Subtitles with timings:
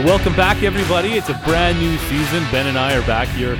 [0.00, 1.10] Well, welcome back, everybody.
[1.10, 2.42] It's a brand new season.
[2.50, 3.58] Ben and I are back here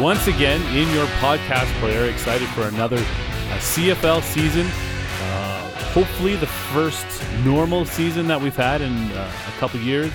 [0.00, 2.06] once again in your podcast player.
[2.06, 4.66] Excited for another uh, CFL season.
[4.66, 7.06] Uh, hopefully, the first
[7.44, 10.10] normal season that we've had in uh, a couple years.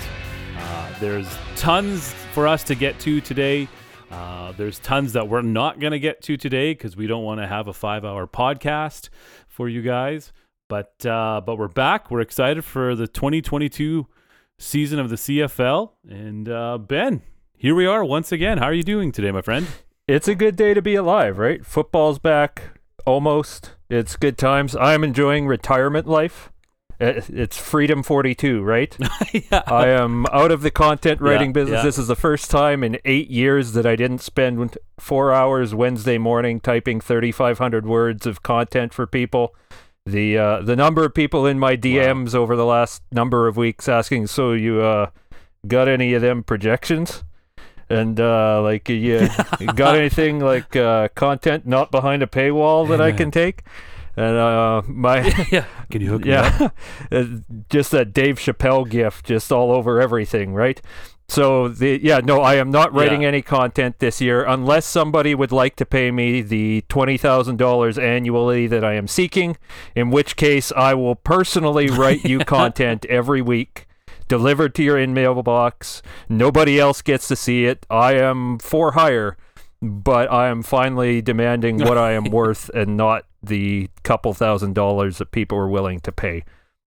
[0.58, 3.68] Uh, there's tons for us to get to today.
[4.10, 7.40] Uh, there's tons that we're not going to get to today because we don't want
[7.40, 9.08] to have a five-hour podcast
[9.46, 10.32] for you guys.
[10.66, 12.10] But uh, but we're back.
[12.10, 14.08] We're excited for the 2022
[14.60, 15.90] season of the CFL.
[16.08, 17.22] And uh, Ben,
[17.56, 18.58] here we are once again.
[18.58, 19.66] How are you doing today, my friend?
[20.06, 21.64] It's a good day to be alive, right?
[21.64, 23.74] Football's back almost.
[23.88, 24.76] It's good times.
[24.76, 26.50] I'm enjoying retirement life.
[27.02, 28.94] It's freedom 42, right?
[29.32, 29.62] yeah.
[29.66, 31.76] I am out of the content writing Yeah, business.
[31.78, 31.82] yeah.
[31.82, 36.18] This is the first time in eight years that I didn't spend four hours Wednesday
[36.18, 39.54] morning typing 3,500 words of content for people.
[40.06, 43.88] The uh, the number of people in my DMs over the last number of weeks
[43.88, 45.10] asking, so you uh,
[45.66, 47.24] got any of them projections?
[47.88, 49.28] And uh, like, you
[49.74, 53.64] got anything like uh, content not behind a paywall that I can take?
[54.16, 55.64] And uh, my yeah.
[55.90, 56.72] Can you hook me up?
[57.10, 57.24] yeah, Uh,
[57.68, 60.80] just that Dave Chappelle gift, just all over everything, right?
[61.30, 63.28] So the yeah, no, I am not writing Yeah.
[63.28, 67.96] any content this year unless somebody would like to pay me the twenty thousand dollars
[67.98, 69.56] annually that I am seeking.
[69.94, 73.86] In which case, I will personally write you content every week.
[74.26, 76.02] Delivered to your email box.
[76.28, 77.86] Nobody else gets to see it.
[77.88, 79.36] I am for hire,
[79.80, 85.18] but I am finally demanding what I am worth and not the couple thousand dollars
[85.18, 86.44] that people are willing to pay.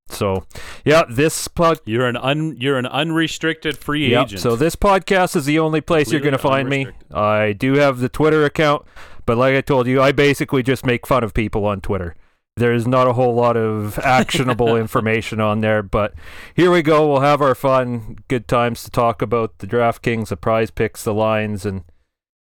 [0.09, 0.45] So,
[0.85, 1.79] yeah, this pod.
[1.85, 4.41] You're an un you're an unrestricted free Yeah, agent.
[4.41, 6.87] so this podcast is the only place you're going to find me.
[7.11, 8.85] I do have the Twitter account,
[9.25, 12.15] but like I told you, I basically just make fun of people on Twitter.
[12.55, 16.13] There's not a whole lot of actionable information on there, but
[16.53, 17.07] here we go.
[17.07, 21.15] We'll have our fun, good times to talk about the DraftKings, the prize picks, the
[21.15, 21.83] lines, and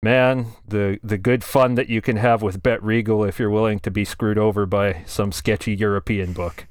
[0.05, 3.81] man, the the good fun that you can have with Bet Regal if you're willing
[3.81, 6.69] to be screwed over by some sketchy European book.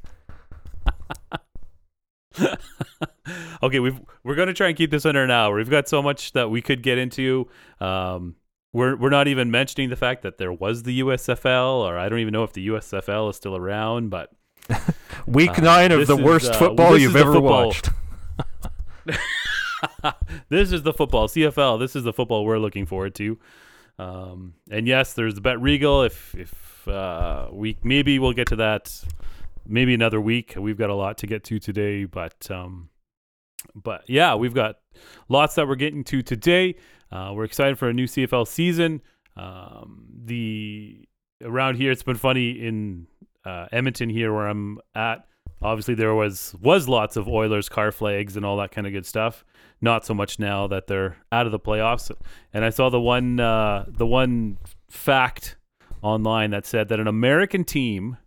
[3.63, 5.55] okay, we've we're gonna try and keep this under an hour.
[5.55, 7.47] We've got so much that we could get into.
[7.79, 8.35] Um,
[8.73, 12.19] we're we're not even mentioning the fact that there was the USFL, or I don't
[12.19, 14.09] even know if the USFL is still around.
[14.09, 14.31] But
[15.25, 17.67] Week Uh, nine of the is, worst uh, football is you've ever football.
[17.67, 17.89] watched.
[20.49, 21.79] this is the football CFL.
[21.79, 23.37] This is the football we're looking forward to.
[23.97, 26.03] Um, and yes, there's the Bet Regal.
[26.03, 28.93] If if uh, we maybe we'll get to that
[29.67, 30.55] maybe another week.
[30.57, 32.89] We've got a lot to get to today, but um,
[33.73, 34.77] but yeah, we've got
[35.29, 36.75] lots that we're getting to today.
[37.11, 39.01] Uh, we're excited for a new CFL season.
[39.37, 41.07] Um, the
[41.43, 43.07] around here, it's been funny in
[43.45, 45.27] uh, Edmonton here where I'm at.
[45.61, 49.05] Obviously, there was was lots of Oilers car flags and all that kind of good
[49.05, 49.45] stuff.
[49.81, 52.11] Not so much now that they're out of the playoffs.
[52.53, 54.57] And I saw the one uh, the one
[54.89, 55.57] fact
[56.01, 58.17] online that said that an American team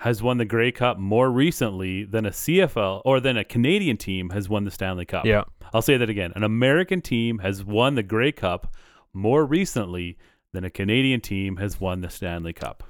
[0.00, 4.30] has won the Grey Cup more recently than a CFL or than a Canadian team
[4.30, 5.26] has won the Stanley Cup.
[5.26, 5.44] Yeah.
[5.74, 6.32] I'll say that again.
[6.34, 8.74] An American team has won the Grey Cup
[9.12, 10.16] more recently
[10.54, 12.82] than a Canadian team has won the Stanley Cup.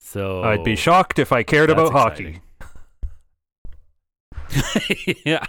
[0.00, 2.40] So I'd be shocked if I cared about hockey.
[5.24, 5.46] yeah.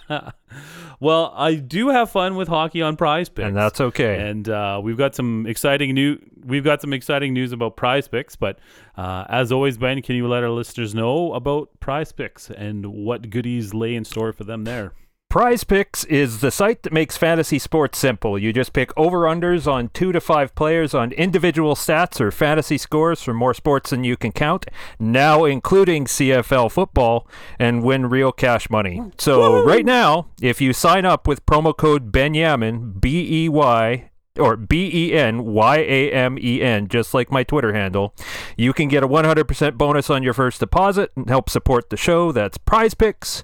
[0.99, 4.29] Well, I do have fun with hockey on Prize Picks, And that's okay.
[4.29, 8.35] and uh, we've got some exciting new we've got some exciting news about Prize Picks.
[8.35, 8.59] But
[8.97, 13.29] uh, as always, Ben, can you let our listeners know about Prize Picks and what
[13.29, 14.93] goodies lay in store for them there?
[15.35, 18.39] Prize Picks is the site that makes fantasy sports simple.
[18.39, 22.77] You just pick over unders on two to five players on individual stats or fantasy
[22.77, 24.65] scores for more sports than you can count,
[24.97, 27.27] now including CFL football,
[27.59, 29.01] and win real cash money.
[29.17, 34.55] So, right now, if you sign up with promo code BENYAMIN, B E Y or
[34.55, 38.13] B E N Y A M E N, just like my Twitter handle,
[38.57, 42.31] you can get a 100% bonus on your first deposit and help support the show.
[42.31, 43.43] That's Prize Picks,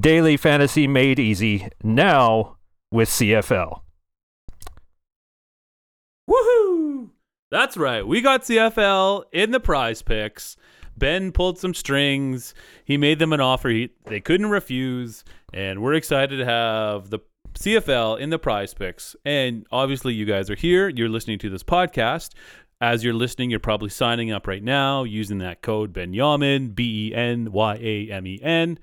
[0.00, 2.56] daily fantasy made easy, now
[2.90, 3.80] with CFL.
[6.28, 7.10] Woohoo!
[7.50, 8.06] That's right.
[8.06, 10.56] We got CFL in the prize picks.
[10.96, 12.54] Ben pulled some strings.
[12.84, 15.24] He made them an offer he, they couldn't refuse.
[15.52, 17.18] And we're excited to have the
[17.54, 19.14] CFL in the prize picks.
[19.24, 20.88] And obviously, you guys are here.
[20.88, 22.30] You're listening to this podcast.
[22.80, 27.14] As you're listening, you're probably signing up right now using that code Benyamin, B E
[27.14, 28.78] N Y A M E N.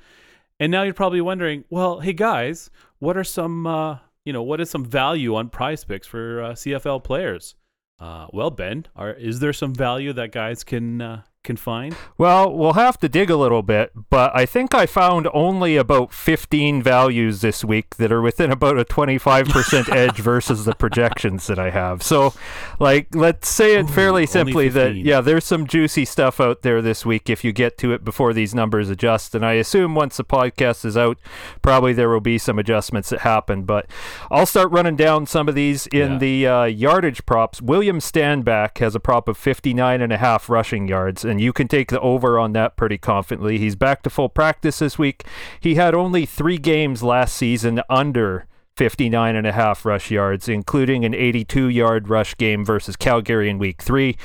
[0.60, 2.70] And now you're probably wondering, well, hey guys,
[3.00, 6.52] what are some, uh, you know, what is some value on prize picks for uh,
[6.52, 7.56] CFL players?
[8.00, 11.96] Uh, well, Ben, are, is there some value that guys can uh, can find?
[12.18, 16.14] Well, we'll have to dig a little bit, but I think I found only about
[16.14, 21.58] 15 values this week that are within about a 25% edge versus the projections that
[21.58, 22.04] I have.
[22.04, 22.34] So,
[22.80, 26.82] like, let's say it Ooh, fairly simply that, yeah, there's some juicy stuff out there
[26.82, 29.34] this week if you get to it before these numbers adjust.
[29.34, 31.18] And I assume once the podcast is out,
[31.62, 33.64] probably there will be some adjustments that happen.
[33.64, 33.90] But
[34.30, 36.18] I'll start running down some of these in Yeah.
[36.18, 37.62] the uh, yardage props.
[37.62, 41.68] William Stanback has a prop of 59 and a half rushing yards, and you can
[41.68, 43.58] take the over on that pretty confidently.
[43.58, 45.24] He's back to full practice this week.
[45.60, 48.48] He had only three games last season under
[48.80, 53.58] 59 and a half rush yards, including an 82 yard rush game versus Calgary in
[53.58, 54.16] week three.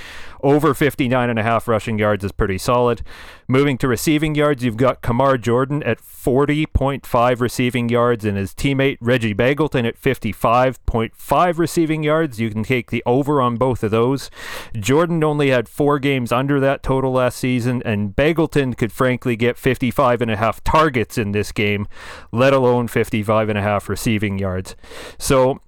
[0.45, 3.01] Over 59 and a half rushing yards is pretty solid.
[3.49, 8.99] Moving to receiving yards, you've got Kamar Jorden at 40.5 receiving yards and his teammate
[9.01, 12.39] Reggie Begelton at 55.5 receiving yards.
[12.41, 14.31] You can take the over on both of those.
[14.75, 19.57] Jorden only had four games under that total last season, and Begelton could frankly get
[19.57, 21.89] 55 and a half targets in this game,
[22.33, 24.77] let alone 55 and a half receiving yards.
[25.17, 25.63] So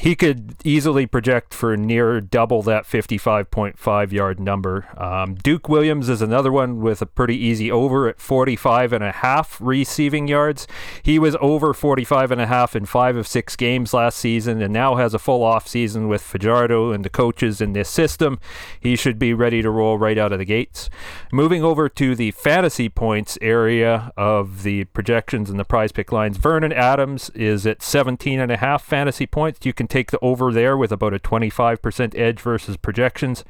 [0.00, 4.86] he could easily project for near double that 55.5 yard number.
[5.00, 9.12] Um, Duke Williams is another one with a pretty easy over at 45 and a
[9.12, 10.66] half receiving yards.
[11.02, 14.72] He was over 45 and a half in five of six games last season and
[14.72, 18.38] now has a full off season with Fajardo and the coaches in this system.
[18.80, 20.90] He should be ready to roll right out of the gates.
[21.32, 26.36] Moving over to the fantasy points area of the projections and the prize pick lines,
[26.36, 29.64] Vernon Adams is at 17 and a half fantasy points.
[29.64, 33.44] You can take the over there with about a 25% edge versus projections.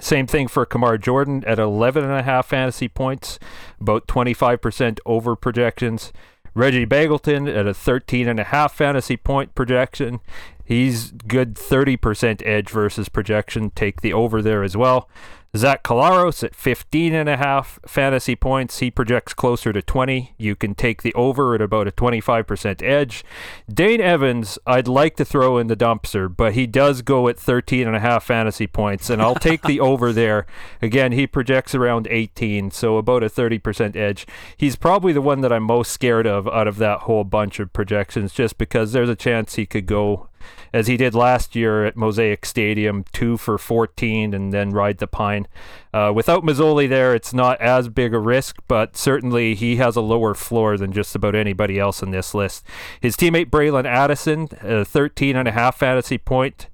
[0.00, 3.38] Same thing for Kamar Jorden at 11 and a half fantasy points,
[3.80, 6.12] about 25% over projections.
[6.54, 10.20] Reggie Begelton at a 13 and a half fantasy point projection.
[10.64, 13.70] He's good 30% edge versus projection.
[13.70, 15.08] Take the over there as well.
[15.56, 18.80] Zach Collaros at 15 and a half fantasy points.
[18.80, 20.34] He projects closer to 20.
[20.36, 23.24] You can take the over at about a 25% edge.
[23.72, 27.86] Dane Evans, I'd like to throw in the dumpster, but he does go at 13
[27.86, 30.44] and a half fantasy points, and I'll take the over there.
[30.82, 34.26] Again, he projects around 18, so about a 30% edge.
[34.56, 37.72] He's probably the one that I'm most scared of out of that whole bunch of
[37.72, 40.30] projections, just because there's a chance he could go
[40.72, 45.06] as he did last year at Mosaic Stadium, two for 14, and then ride the
[45.06, 45.46] pine.
[45.92, 50.00] Uh, without Masoli there, it's not as big a risk, but certainly he has a
[50.00, 52.64] lower floor than just about anybody else in this list.
[53.00, 56.68] His teammate Braylon Addison, a 13 and a half fantasy point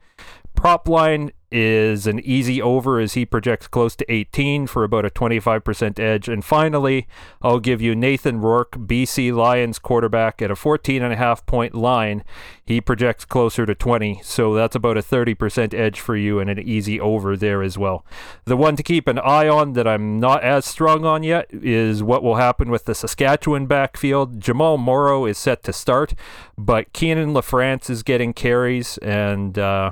[0.55, 5.11] prop line is an easy over as he projects close to 18 for about a
[5.11, 6.29] 25% edge.
[6.29, 7.07] And finally,
[7.43, 11.75] I'll give you Nathan Rourke, BC Lions quarterback, at a 14 and a half point
[11.75, 12.25] line.
[12.65, 16.61] He projects closer to 20, so that's about a 30% edge for you and an
[16.61, 18.07] easy over there as well.
[18.45, 22.01] The one to keep an eye on that I'm not as strong on yet is
[22.03, 24.41] what will happen with the Saskatchewan backfield.
[24.41, 26.15] Jamal Morrow is set to start,
[26.57, 29.91] but Kienan LaFrance is getting carries and uh,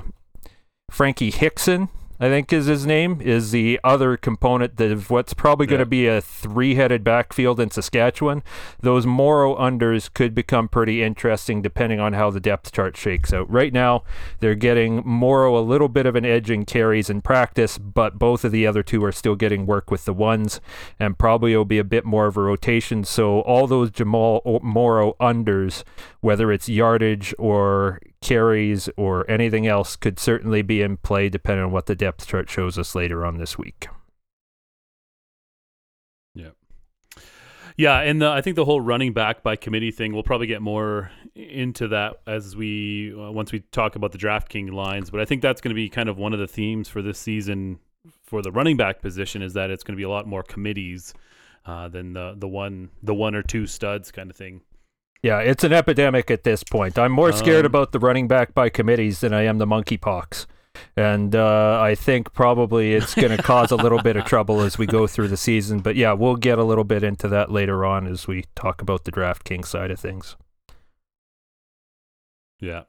[0.89, 1.89] Frankie Hickson,
[2.21, 6.05] I think is his name, is the other component of what's probably going to be
[6.05, 8.43] a three-headed backfield in Saskatchewan.
[8.81, 13.49] Those Morrow unders could become pretty interesting depending on how the depth chart shakes out.
[13.49, 14.03] Right now,
[14.41, 18.43] they're getting Morrow a little bit of an edge in carries in practice, but both
[18.43, 20.59] of the other two are still getting work with the ones,
[20.99, 23.05] and probably it'll be a bit more of a rotation.
[23.05, 25.85] So all those Jamal Morrow unders,
[26.19, 31.71] whether it's yardage or carries or anything else, could certainly be in play depending on
[31.71, 33.87] what the depth chart shows us later on this week.
[36.35, 36.51] Yeah,
[37.77, 40.61] Yeah, and the, I think the whole running back by committee thing, we'll probably get
[40.61, 45.09] more into that as we uh, once we talk about the DraftKings lines.
[45.09, 47.17] But I think that's going to be kind of one of the themes for this
[47.17, 47.79] season
[48.23, 51.13] for the running back position is that it's going to be a lot more committees
[51.65, 54.61] uh, than the the one the one or two studs kind of thing.
[55.21, 56.97] Yeah, it's an epidemic at this point.
[56.97, 60.45] I'm more scared Um, about the running back by committees than I am the monkeypox.
[60.95, 64.77] And uh, I think probably it's going to cause a little bit of trouble as
[64.77, 65.79] we go through the season.
[65.79, 69.03] But yeah, we'll get a little bit into that later on as we talk about
[69.03, 70.37] the DraftKings side of things.
[72.61, 72.83] Yeah.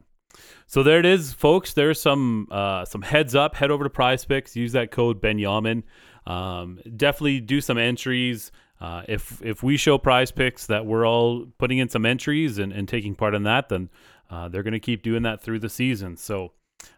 [0.66, 1.72] So there it is, folks.
[1.72, 3.56] There's some uh, some heads up.
[3.56, 4.54] Head over to Prize Picks.
[4.54, 5.82] Use that code Benyamin.
[6.26, 8.52] Um, definitely do some entries.
[8.80, 12.72] Uh, if if we show Prize Picks that we're all putting in some entries and,
[12.72, 13.90] and taking part in that, then
[14.30, 16.16] uh, they're going to keep doing that through the season.
[16.16, 16.52] So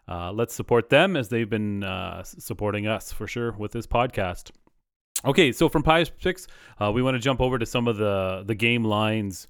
[0.07, 4.51] uh, let's support them as they've been uh, supporting us for sure with this podcast.
[5.25, 6.47] Okay, so from Prize Picks,
[6.81, 9.47] uh, we want to jump over to some of the the game lines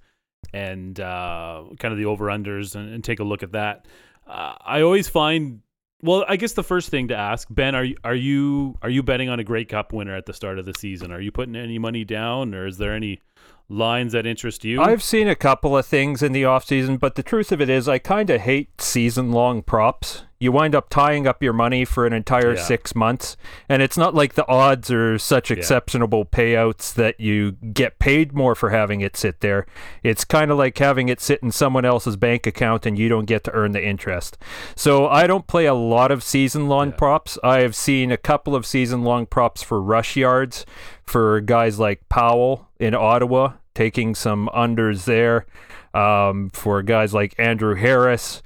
[0.54, 3.88] and uh, kind of the over unders and, and take a look at that.
[4.26, 5.60] I always find
[6.04, 9.02] well, I guess the first thing to ask, Ben, are you are you are you
[9.02, 11.14] betting on a Grey Cup winner at the start of the season?
[11.14, 13.22] Are you putting any money down, or is there any
[13.70, 14.82] lines that interest you?
[14.82, 17.70] I've seen a couple of things in the off season, but the truth of it
[17.70, 20.24] is, I kind of hate season long props.
[20.44, 22.62] You wind up tying up your money for an entire Yeah.
[22.62, 23.38] six months,
[23.70, 28.54] and it's not like the odds are such exceptional payouts that you get paid more
[28.54, 29.66] for having it sit there.
[30.04, 33.24] It's kind of like having it sit in someone else's bank account and you don't
[33.26, 34.38] get to earn the interest.
[34.76, 36.96] So I don't play a lot of season long Yeah.
[36.98, 37.38] props.
[37.42, 40.66] I have seen a couple of season long props for rush yards
[41.06, 45.46] for guys like Powell in Ottawa, taking some unders there.
[45.94, 48.42] Um, for guys like Andrew Harris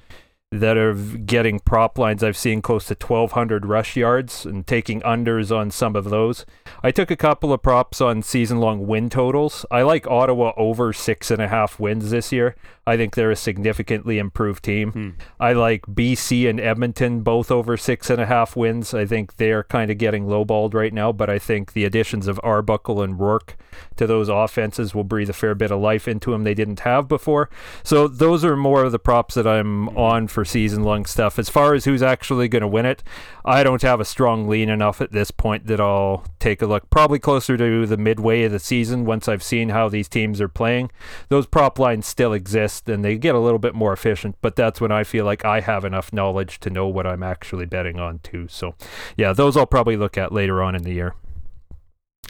[0.51, 5.55] that are getting prop lines, I've seen close to 1,200 rush yards and taking unders
[5.55, 6.45] on some of those.
[6.81, 9.65] I took a couple of props on season long win totals.
[9.69, 12.55] I like Ottawa over six and a half wins this year.
[12.87, 14.91] I think they're a significantly improved team.
[14.93, 15.09] Hmm.
[15.41, 18.93] I like BC and Edmonton both over six and a half wins.
[18.93, 22.39] I think they're kind of getting lowballed right now, but I think the additions of
[22.43, 23.57] Arbuckle and Rourke
[23.97, 27.09] to those offenses will breathe a fair bit of life into them they didn't have
[27.09, 27.49] before.
[27.83, 31.37] So those are more of the props that I'm on for season long stuff.
[31.37, 33.03] As far as who's actually going to win it,
[33.43, 36.89] I don't have a strong lean enough at this point that I'll take a look.
[36.89, 40.47] Probably closer to the midway of the season once I've seen how these teams are
[40.47, 40.89] playing.
[41.27, 44.81] Those prop lines still exist and they get a little bit more efficient, but that's
[44.81, 48.19] when I feel like I have enough knowledge to know what I'm actually betting on
[48.19, 48.47] too.
[48.49, 48.75] So,
[49.15, 51.15] yeah, those I'll probably look at later on in the year.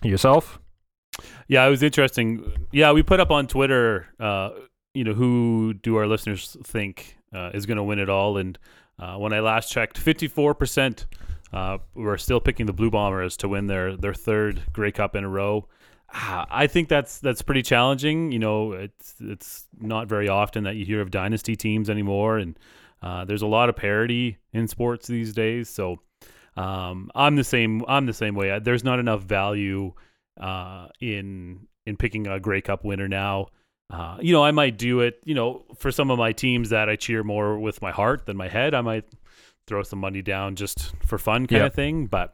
[0.03, 0.59] Yourself?
[1.47, 2.67] Yeah, it was interesting.
[2.71, 4.51] Yeah, we put up on Twitter, uh,
[4.93, 8.37] you know, who do our listeners think uh, is going to win it all?
[8.37, 8.57] And
[8.99, 11.05] uh, when I last checked, 54%
[11.53, 15.23] uh, were still picking the Blue Bombers to win their their third Grey Cup in
[15.23, 15.67] a row.
[16.13, 18.31] Ah, I think that's that's pretty challenging.
[18.31, 22.57] You know, it's it's not very often that you hear of dynasty teams anymore, and
[23.01, 25.69] uh, there's a lot of parity in sports these days.
[25.69, 25.99] So
[26.55, 27.83] um, I'm the same.
[27.87, 28.57] I'm the same way.
[28.59, 29.93] There's not enough value
[30.39, 33.47] uh, in in picking a Grey Cup winner now.
[33.89, 35.19] Uh, you know, I might do it.
[35.25, 38.37] You know, for some of my teams that I cheer more with my heart than
[38.37, 39.05] my head, I might
[39.67, 41.67] throw some money down just for fun, kind Yep.
[41.71, 42.05] of thing.
[42.07, 42.33] But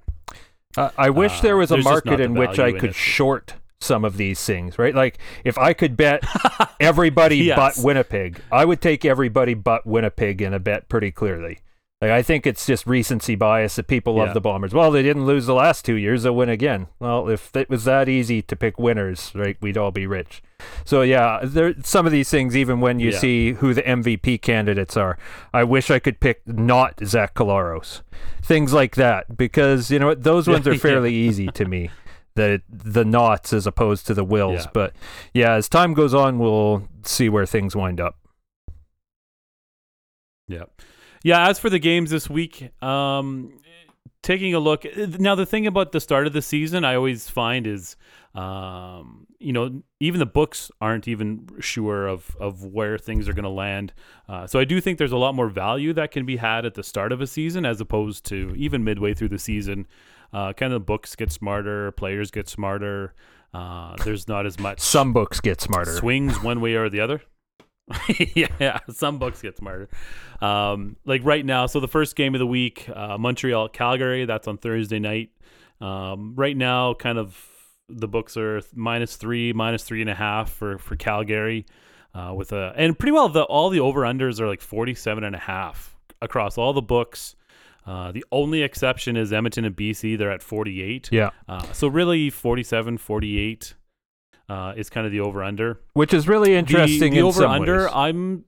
[0.77, 4.18] Uh, I wish Uh, there was a market in which I could short some of
[4.18, 4.96] these things, right?
[4.96, 6.24] Like if I could bet
[6.80, 7.58] everybody Yes.
[7.77, 11.60] but Winnipeg, I would take everybody but Winnipeg in a bet pretty clearly.
[12.01, 14.34] Like I think it's just recency bias that people love Yeah.
[14.34, 14.74] the Bombers.
[14.74, 16.88] Well, they didn't lose the last two years; they'll win again.
[17.00, 20.44] Well, if it was that easy to pick winners, right, we'd all be rich.
[20.84, 22.58] So yeah, there some of these things.
[22.58, 23.18] Even when you Yeah.
[23.20, 25.18] see who the MVP candidates are,
[25.53, 28.01] I wish I could pick not Zach Collaros,
[28.42, 31.89] things like that, because you know what, those ones are fairly easy to me.
[32.35, 34.71] The the knots as opposed to the wills, Yeah.
[34.73, 34.95] but
[35.33, 38.17] yeah, as time goes on, we'll see where things wind up.
[40.47, 40.63] Yeah.
[41.23, 43.59] Yeah, as for the games this week, um
[44.21, 44.85] taking a look
[45.19, 47.97] now the thing about the start of the season I always find is
[48.33, 53.43] um you know even the books aren't even sure of of where things are going
[53.43, 53.93] to land.
[54.27, 56.73] Uh, so I do think there's a lot more value that can be had at
[56.73, 59.85] the start of a season as opposed to even midway through the season.
[60.33, 63.13] Uh, kind of books get smarter, players get smarter.
[63.53, 65.91] Uh, there's not as much Some books get smarter.
[65.93, 67.21] swings one way or the other.
[68.35, 69.89] yeah, some books get smarter.
[70.41, 74.47] Um, like right now, so the first game of the week, uh, Montreal Calgary, that's
[74.47, 75.29] on Thursday night.
[75.81, 77.37] Um, right now, kind of
[77.89, 81.65] the books are minus three, minus three and a half for for Calgary,
[82.15, 85.35] uh, with a and pretty well the all the over unders are like 47 and
[85.35, 87.35] a half across all the books.
[87.85, 90.17] Uh, the only exception is Edmonton and BC.
[90.17, 91.09] They're at 48.
[91.11, 93.75] Yeah, Uh, so really 47, 48
[94.49, 95.79] uh, is kind of the over under.
[95.93, 97.89] which is really interesting The, the in over under.
[97.89, 98.45] I'm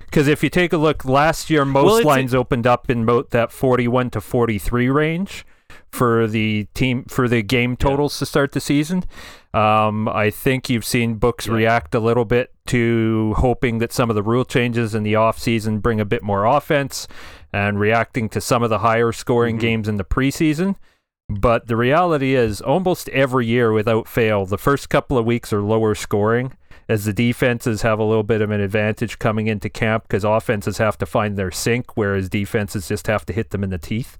[0.00, 2.88] Because if you take a look, last year most Well, it's a- lines opened up
[2.90, 5.44] in about that 41 to 43 range
[5.90, 9.04] for the team for the game totals to start the season.
[9.54, 11.54] Um, I think you've seen books Yeah.
[11.54, 15.80] react a little bit to hoping that some of the rule changes in the offseason
[15.80, 17.08] bring a bit more offense
[17.52, 19.60] and reacting to some of the higher scoring Mhm.
[19.60, 20.76] games in the preseason.
[21.30, 25.60] But the reality is, almost every year without fail, the first couple of weeks are
[25.60, 26.52] lower scoring
[26.88, 30.78] as the defenses have a little bit of an advantage coming into camp because offenses
[30.78, 34.16] have to find their sync, whereas defenses just have to hit them in the teeth.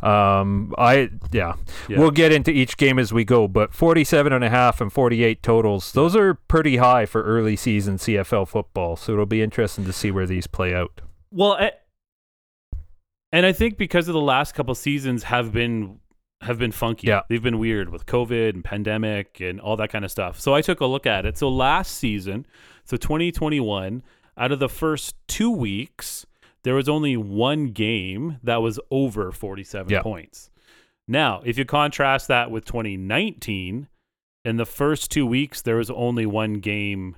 [0.00, 1.54] Um, I yeah.
[1.88, 1.98] Yeah.
[1.98, 5.42] we'll get into each game as we go, but 47 and a half and 48
[5.42, 8.96] totals, those are pretty high for early season CFL football.
[8.96, 11.00] So it'll be interesting to see where these play out.
[11.30, 11.58] well,
[13.32, 16.00] and I think because of the last couple seasons have been
[16.40, 17.08] have been funky.
[17.08, 17.22] Yeah.
[17.28, 20.38] they've been weird with COVID and pandemic and all that kind of stuff.
[20.38, 21.36] So I took a look at it.
[21.36, 22.46] So last season,
[22.84, 24.04] so 2021,
[24.36, 26.24] out of the first two weeks,
[26.62, 30.02] there was only one game that was over 47 Yeah.
[30.02, 30.50] points.
[31.08, 33.88] Now, if you contrast that with 2019,
[34.44, 37.16] in the first two weeks, there was only one game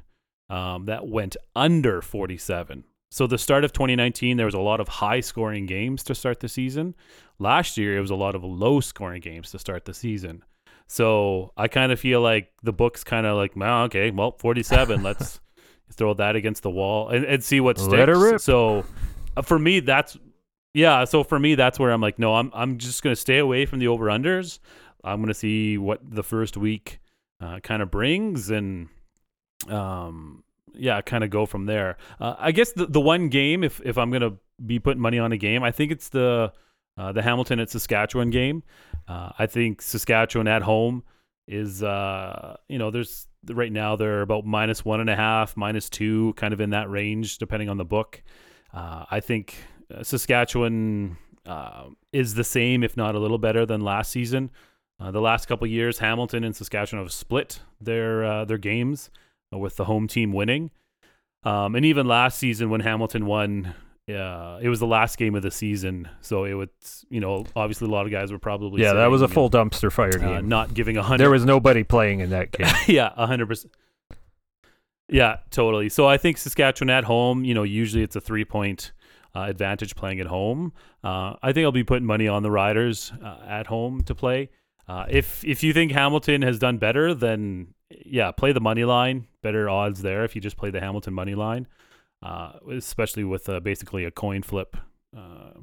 [0.49, 2.85] um, that went under 47.
[3.11, 6.40] So the start of 2019, there was a lot of high scoring games to start
[6.40, 6.95] the season.
[7.38, 10.45] Last year, it was a lot of low scoring games to start the season.
[10.87, 15.02] So I kind of feel like the book's kind of like, well, okay, well, 47.
[15.05, 15.40] let's
[15.93, 17.93] throw that against the wall and, and see what sticks.
[17.93, 18.40] Let her rip.
[18.40, 18.85] So
[19.37, 20.17] uh, for me, that's
[20.75, 21.05] yeah.
[21.05, 23.81] So for me, that's where I'm like, no, I'm I'm just gonna stay away from
[23.81, 24.61] the over unders.
[25.02, 27.00] I'm gonna see what the first week
[27.40, 28.88] uh, kind of brings and
[29.69, 31.97] um yeah, kind of go from there.
[32.21, 35.33] Uh, I guess the the one game, if if I'm gonna be putting money on
[35.33, 36.53] a game, I think it's the
[36.97, 38.62] uh, the Hamilton at Saskatchewan game.
[39.09, 41.03] Uh, I think Saskatchewan at home
[41.49, 45.89] is uh you know there's right now they're about minus one and a half, minus
[45.89, 48.23] two, kind of in that range depending on the book.
[48.73, 49.57] Uh, I think
[49.93, 54.50] uh, Saskatchewan uh, is the same, if not a little better than last season.
[55.03, 59.09] The last couple years, Hamilton and Saskatchewan have split their their games
[59.59, 60.71] with the home team winning.
[61.42, 63.75] Um, and even last season, when Hamilton won,
[64.09, 66.69] uh, it was the last game of the season, so it was
[67.09, 69.90] you know obviously a lot of guys were probably Yeah, that was a full dumpster
[69.90, 70.49] fire uh, game.
[70.49, 71.25] not giving a hundred.
[71.25, 72.66] there was nobody playing in that game.
[72.88, 73.73] yeah, a hundred percent.
[75.09, 75.88] Yeah, totally.
[75.88, 78.92] So I think Saskatchewan at home, you know, usually it's a three point
[79.35, 80.73] uh, advantage playing at home.
[81.02, 84.50] Uh, I think I'll be putting money on the Riders uh, at home to play.
[84.88, 87.69] Uh, if if you think Hamilton has done better, then
[88.04, 89.26] yeah, play the money line.
[89.42, 91.66] Better odds there if you just play the Hamilton money line,
[92.23, 94.76] uh, especially with uh, basically a coin flip.
[95.16, 95.61] Uh,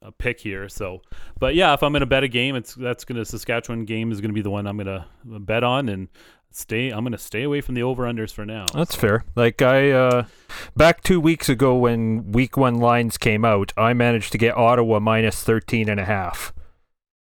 [0.00, 1.02] a pick here, so
[1.40, 4.32] but yeah, if I'm gonna bet a game, it's that's gonna Saskatchewan game is gonna
[4.32, 6.06] be the one I'm gonna bet on, and
[6.50, 6.90] stay.
[6.90, 8.66] I'm gonna stay away from the over unders for now.
[8.72, 9.24] That's fair.
[9.34, 10.26] Like I uh
[10.76, 15.00] back 2 weeks ago when week 1 lines came out, I managed to get Ottawa
[15.00, 16.52] minus 13 and a half.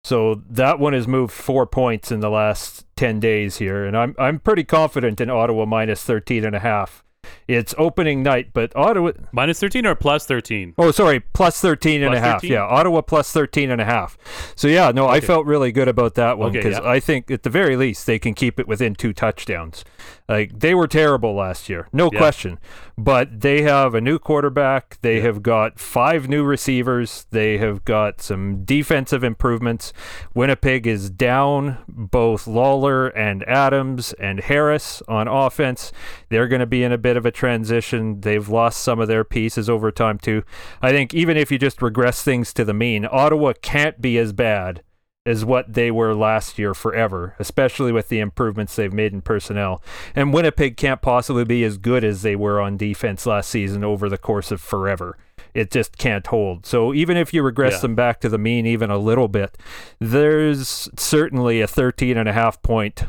[0.05, 4.15] So that one has moved 4 points in the last 10 days here and I'm
[4.19, 7.03] I'm pretty confident in Ottawa minus 13 and a half.
[7.47, 10.75] It's opening night, but Ottawa Minus 13 or plus 13?
[10.79, 12.41] Oh, sorry, plus 13 and a Plus half.
[12.41, 12.53] 13?
[12.53, 14.17] Yeah, Ottawa plus 13 and a half.
[14.57, 16.89] So yeah, no, I felt really good about that one Okay, because yeah.
[16.91, 19.85] I think at the very least they can keep it within two touchdowns.
[20.29, 22.19] Like they were terrible last year, no Yeah.
[22.19, 22.59] question.
[22.97, 24.99] But they have a new quarterback.
[25.03, 25.23] They Yeah.
[25.25, 27.27] have got five new receivers.
[27.31, 29.93] They have got some defensive improvements.
[30.33, 35.93] Winnipeg is down both Lawler and Adams and Harris on offense.
[36.31, 38.21] They're going to be in a bit of a transition.
[38.21, 40.43] They've lost some of their pieces over time too.
[40.81, 44.33] I think even if you just regress things to the mean, Ottawa can't be as
[44.33, 44.83] bad
[45.27, 49.83] as what they were last year forever, especially with the improvements they've made in personnel.
[50.15, 54.11] And Winnipeg can't possibly be as good as they were on defense last season over
[54.11, 55.17] the course of forever.
[55.55, 56.67] It just can't hold.
[56.67, 57.79] So even if you regress Yeah.
[57.81, 59.57] them back to the mean even a little bit,
[59.99, 63.05] there's certainly a 13 and a half point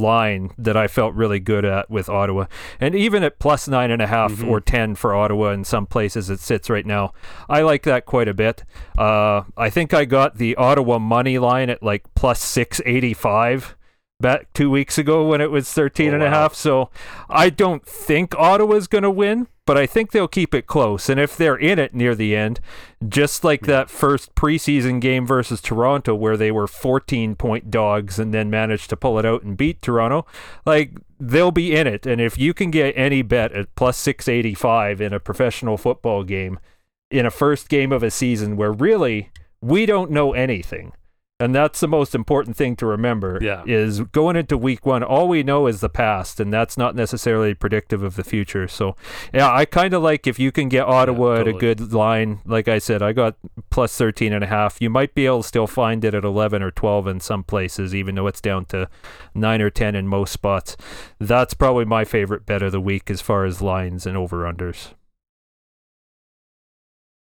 [0.00, 2.46] line that I felt really good at with Ottawa.
[2.80, 4.48] And even at plus nine and a half Mhm.
[4.48, 7.12] or 10 for Ottawa in some places it sits right now,
[7.48, 8.62] I like that quite a bit.
[8.96, 13.74] Uh, I think I got the Ottawa money line at like plus 685
[14.20, 16.54] back two weeks ago when it was 13 Oh, and a half.
[16.54, 16.90] So
[17.28, 21.08] I don't think Ottawa's going to win, but I think they'll keep it close.
[21.08, 22.60] And if they're in it near the end,
[23.08, 28.34] just like that first preseason game versus Toronto, where they were 14 point dogs and
[28.34, 30.26] then managed to pull it out and beat Toronto,
[30.66, 32.06] like they'll be in it.
[32.06, 36.58] And if you can get any bet at plus 685 in a professional football game
[37.10, 39.30] in a first game of a season where really
[39.60, 40.92] we don't know anything.
[41.40, 43.62] And that's the most important thing to remember Yeah.
[43.66, 47.54] is going into week one, all we know is the past, and that's not necessarily
[47.54, 48.68] predictive of the future.
[48.68, 48.94] So,
[49.32, 52.40] yeah, I kind of like if you can get Ottawa at a good line.
[52.44, 53.36] Like I said, I got
[53.70, 54.82] plus 13 and a half.
[54.82, 57.94] You might be able to still find it at 11 or 12 in some places,
[57.94, 58.88] even though it's down to
[59.34, 60.76] 9 or 10 in most spots.
[61.18, 64.92] That's probably my favorite bet of the week as far as lines and over-unders.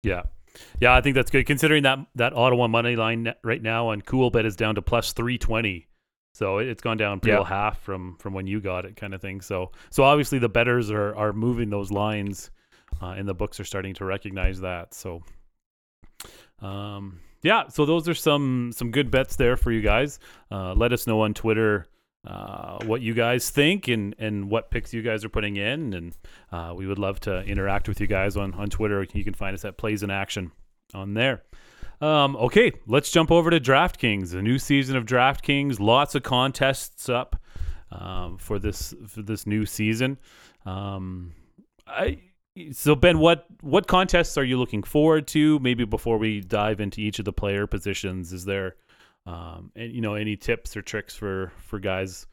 [0.03, 0.21] Yeah.
[0.79, 4.29] Yeah, I think that's good considering that that Ottawa money line right now on Cool
[4.29, 5.87] Bet is down to plus 320.
[6.33, 7.37] So it- it's gone down pretty Yeah.
[7.39, 9.41] well half from from when you got it kind of thing.
[9.41, 12.51] So so obviously the bettors are are moving those lines
[13.01, 14.93] uh, and the books are starting to recognize that.
[14.93, 15.23] So
[16.61, 20.19] um yeah, so those are some some good bets there for you guys.
[20.51, 21.85] Uh, let us know on Twitter
[22.25, 25.93] uh, what you guys think and, and what picks you guys are putting in.
[25.93, 26.13] And
[26.51, 29.05] uh, we would love to interact with you guys on, on Twitter.
[29.13, 30.51] You can find us at Plays in Action
[30.93, 31.43] on there.
[32.01, 34.33] Um, okay, let's jump over to DraftKings.
[34.33, 35.79] A new season of DraftKings.
[35.79, 37.41] Lots of contests up
[37.91, 40.17] um, for this for this new season.
[40.65, 41.33] Um,
[41.87, 42.19] I
[42.71, 45.59] so Ben, what what contests are you looking forward to?
[45.59, 48.75] Maybe before we dive into each of the player positions, is there,
[49.25, 52.27] um, and you know, any tips or tricks for for guys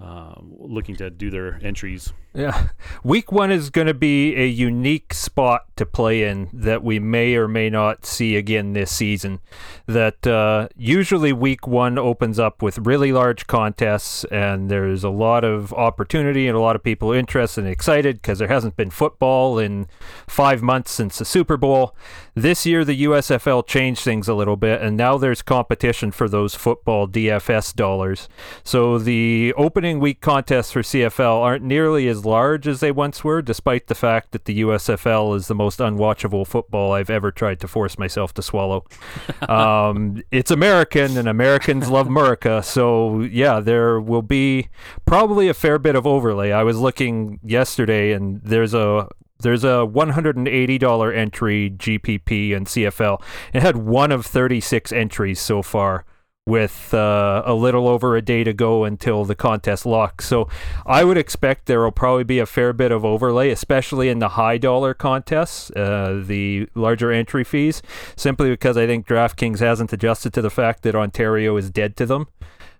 [0.00, 2.12] um, looking to do their entries?
[2.34, 2.68] Yeah.
[3.02, 7.34] Week one is going to be a unique spot to play in that we may
[7.34, 9.40] or may not see again this season.
[9.86, 15.42] That uh, usually week one opens up with really large contests, and there's a lot
[15.42, 19.58] of opportunity and a lot of people interested and excited because there hasn't been football
[19.58, 19.88] in
[20.28, 21.96] five months since the Super Bowl.
[22.40, 26.54] This year, the USFL changed things a little bit, and now there's competition for those
[26.54, 28.28] football DFS dollars.
[28.62, 33.42] So the opening week contests for CFL aren't nearly as large as they once were,
[33.42, 37.66] despite the fact that the USFL is the most unwatchable football I've ever tried to
[37.66, 38.84] force myself to swallow.
[39.48, 42.62] um, it's American, and Americans love America.
[42.62, 44.68] So, yeah, there will be
[45.06, 46.52] probably a fair bit of overlay.
[46.52, 49.08] I was looking yesterday, and there's a
[49.40, 53.22] there's a $180 entry GPP and CFL.
[53.52, 56.04] It had one of 36 entries so far
[56.48, 60.26] with uh, a little over a day to go until the contest locks.
[60.26, 60.48] So
[60.86, 64.30] I would expect there will probably be a fair bit of overlay, especially in the
[64.30, 67.82] high dollar contests, uh, the larger entry fees,
[68.16, 72.06] simply because I think DraftKings hasn't adjusted to the fact that Ontario is dead to
[72.06, 72.28] them.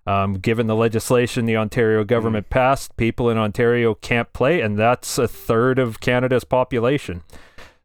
[0.09, 2.51] Um, given the legislation the Ontario government mm.
[2.51, 7.23] passed, people in Ontario can't play, and that's a third of Canada's population.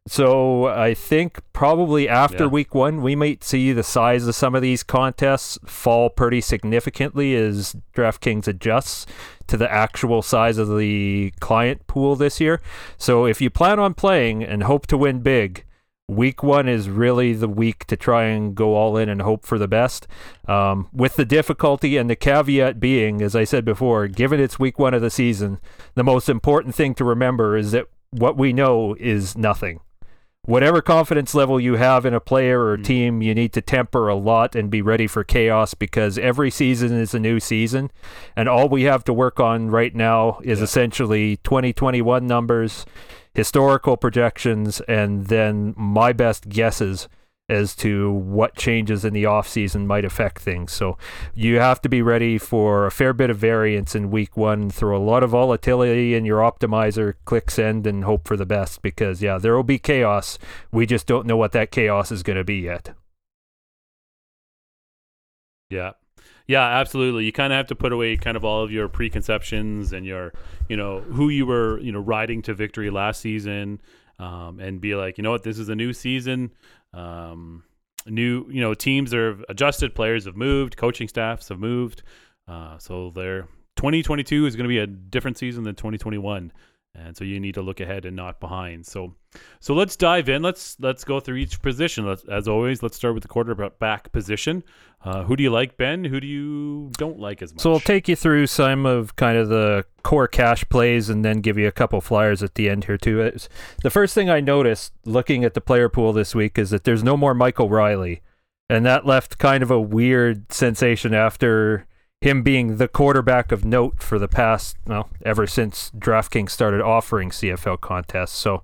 [0.06, 2.50] So I think probably after yeah.
[2.50, 7.34] week one, we might see the size of some of these contests fall pretty significantly
[7.34, 9.04] as DraftKings adjusts
[9.48, 12.62] to the actual size of the client pool this year.
[12.96, 15.64] So if you plan on playing and hope to win big,
[16.08, 19.58] week one is really the week to try and go all in and hope for
[19.58, 20.06] the best.
[20.46, 24.78] Um, with the difficulty and the caveat being, as I said before, given it's week
[24.78, 25.58] one of the season,
[25.94, 29.80] the most important thing to remember is that what we know is nothing
[30.44, 32.84] whatever confidence level you have in a player or mm.
[32.84, 36.92] team, you need to temper a lot and be ready for chaos because every season
[36.92, 37.90] is a new season.
[38.36, 40.64] And all we have to work on right now is yeah.
[40.64, 42.84] essentially 2021 numbers,
[43.34, 47.08] historical projections, and then my best guesses
[47.48, 50.72] as to what changes in the offseason might affect things.
[50.72, 50.96] So
[51.34, 54.96] you have to be ready for a fair bit of variance in week one, throw
[54.96, 59.20] a lot of volatility in your optimizer, click send, and hope for the best because,
[59.20, 60.38] yeah, there will be chaos.
[60.72, 62.94] We just don't know what that chaos is going to be yet.
[65.68, 65.92] Yeah.
[66.46, 67.24] Yeah, absolutely.
[67.24, 70.32] You kind of have to put away kind of all of your preconceptions and your,
[70.68, 73.80] you know, who you were, you know, riding to victory last season
[74.18, 76.50] um, and be like, you know what, this is a new season.
[76.94, 77.64] Um,
[78.06, 82.02] new, you know, teams are adjusted, players have moved, coaching staffs have moved.
[82.46, 86.52] Uh, so they're 2022 is going to be a different season than 2021
[86.94, 88.86] and so you need to look ahead and not behind.
[88.86, 89.14] So,
[89.60, 90.42] so let's dive in.
[90.42, 92.06] Let's let's go through each position.
[92.06, 94.62] Let's, as always, let's start with the quarterback position.
[95.02, 96.04] Uh, who do you like, Ben?
[96.04, 97.60] Who do you don't like as much?
[97.60, 101.40] So I'll take you through some of kind of the core cash plays, and then
[101.40, 103.20] give you a couple flyers at the end here too.
[103.20, 103.48] It's,
[103.82, 107.02] the first thing I noticed looking at the player pool this week is that there's
[107.02, 108.22] no more Michael Reilly,
[108.68, 111.86] and that left kind of a weird sensation after
[112.24, 117.28] him being the quarterback of note for the past, well, ever since DraftKings started offering
[117.28, 118.32] CFL contests.
[118.32, 118.62] So,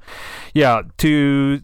[0.55, 1.61] yeah, to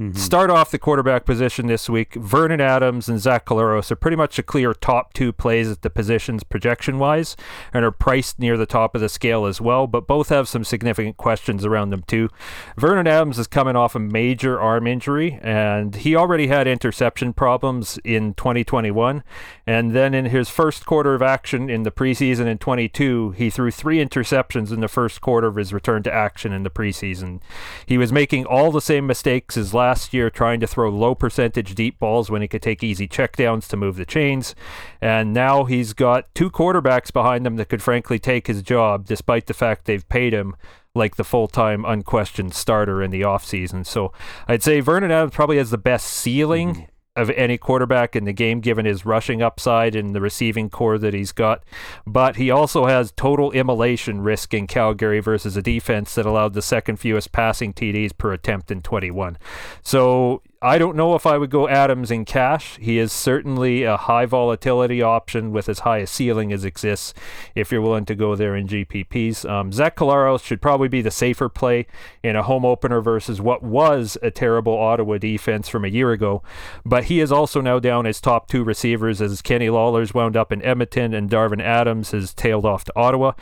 [0.00, 0.16] Mm-hmm.
[0.16, 2.14] Start off the quarterback position this week.
[2.14, 5.90] Vernon Adams and Zach Collaros are pretty much a clear top two plays at the
[5.90, 7.36] positions projection wise
[7.74, 10.64] and are priced near the top of the scale as well, but both have some
[10.64, 12.30] significant questions around them too.
[12.78, 17.98] Vernon Adams is coming off a major arm injury and he already had interception problems
[18.02, 19.22] in 2021.
[19.66, 23.70] And then in his first quarter of action in the preseason in 22, he threw
[23.70, 27.42] three interceptions in the first quarter of his return to action in the preseason.
[27.84, 31.16] He was making all the same mistakes as last last year trying to throw low
[31.16, 34.54] percentage deep balls when he could take easy checkdowns to move the chains.
[35.00, 39.46] And now he's got two quarterbacks behind him that could frankly take his job, despite
[39.46, 40.54] the fact they've paid him
[40.94, 43.84] like the full time unquestioned starter in the offseason.
[43.84, 44.12] So
[44.46, 46.74] I'd say Vernon Adams probably has the best ceiling.
[46.74, 46.84] Mm-hmm.
[47.16, 51.12] Of any quarterback in the game, given his rushing upside and the receiving corps that
[51.12, 51.64] he's got.
[52.06, 56.62] But he also has total immolation risk in Calgary versus a defense that allowed the
[56.62, 59.38] second fewest passing TDs per attempt in 21.
[59.82, 62.76] So I don't know if I would go Adams in cash.
[62.78, 67.14] He is certainly a high volatility option with as high a ceiling as exists
[67.54, 69.48] if you're willing to go there in GPPs.
[69.48, 71.86] Um, Zach Collaros should probably be the safer play
[72.22, 76.42] in a home opener versus what was a terrible Ottawa defense from a year ago.
[76.84, 80.52] But he is also now down his top two receivers as Kenny Lawler's wound up
[80.52, 83.32] in Edmonton and Darvin Adams has tailed off to Ottawa.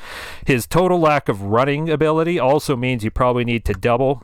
[0.47, 4.23] His total lack of running ability also means you probably need to double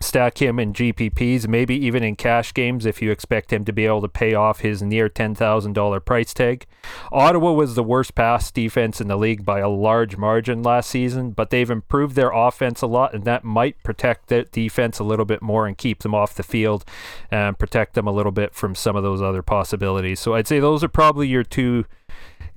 [0.00, 3.86] stack him in GPPs, maybe even in cash games if you expect him to be
[3.86, 6.66] able to pay off his near $10,000 price tag.
[7.10, 11.30] Ottawa was the worst pass defense in the league by a large margin last season,
[11.30, 15.24] but they've improved their offense a lot, and that might protect their defense a little
[15.24, 16.84] bit more and keep them off the field
[17.30, 20.20] and protect them a little bit from some of those other possibilities.
[20.20, 21.86] So I'd say those are probably your two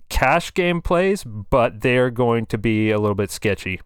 [0.09, 3.79] cash game plays, but they're going to be a little bit sketchy.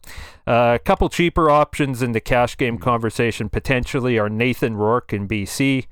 [0.48, 5.28] Uh, a couple cheaper options in the cash game conversation potentially are Nathan Rourke in
[5.28, 5.86] BC.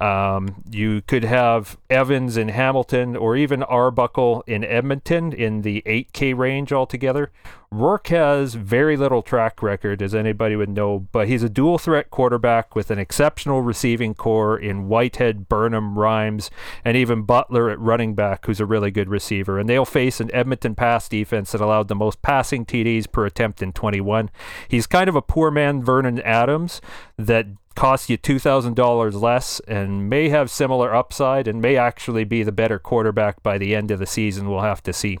[0.00, 6.36] Um, you could have Evans in Hamilton or even Arbuckle in Edmonton in the 8K
[6.36, 7.30] range altogether.
[7.74, 12.08] Rourke has very little track record, as anybody would know, but he's a dual threat
[12.08, 16.52] quarterback with an exceptional receiving corps in Whitehead, Burnham, Rhymes,
[16.84, 19.58] and even Butler at running back, who's a really good receiver.
[19.58, 23.60] And they'll face an Edmonton pass defense that allowed the most passing TDs per attempt
[23.60, 24.30] in 21.
[24.68, 26.80] He's kind of a poor man Vernon Adams
[27.18, 32.52] that costs you $2,000 less and may have similar upside and may actually be the
[32.52, 34.48] better quarterback by the end of the season.
[34.48, 35.18] We'll have to see.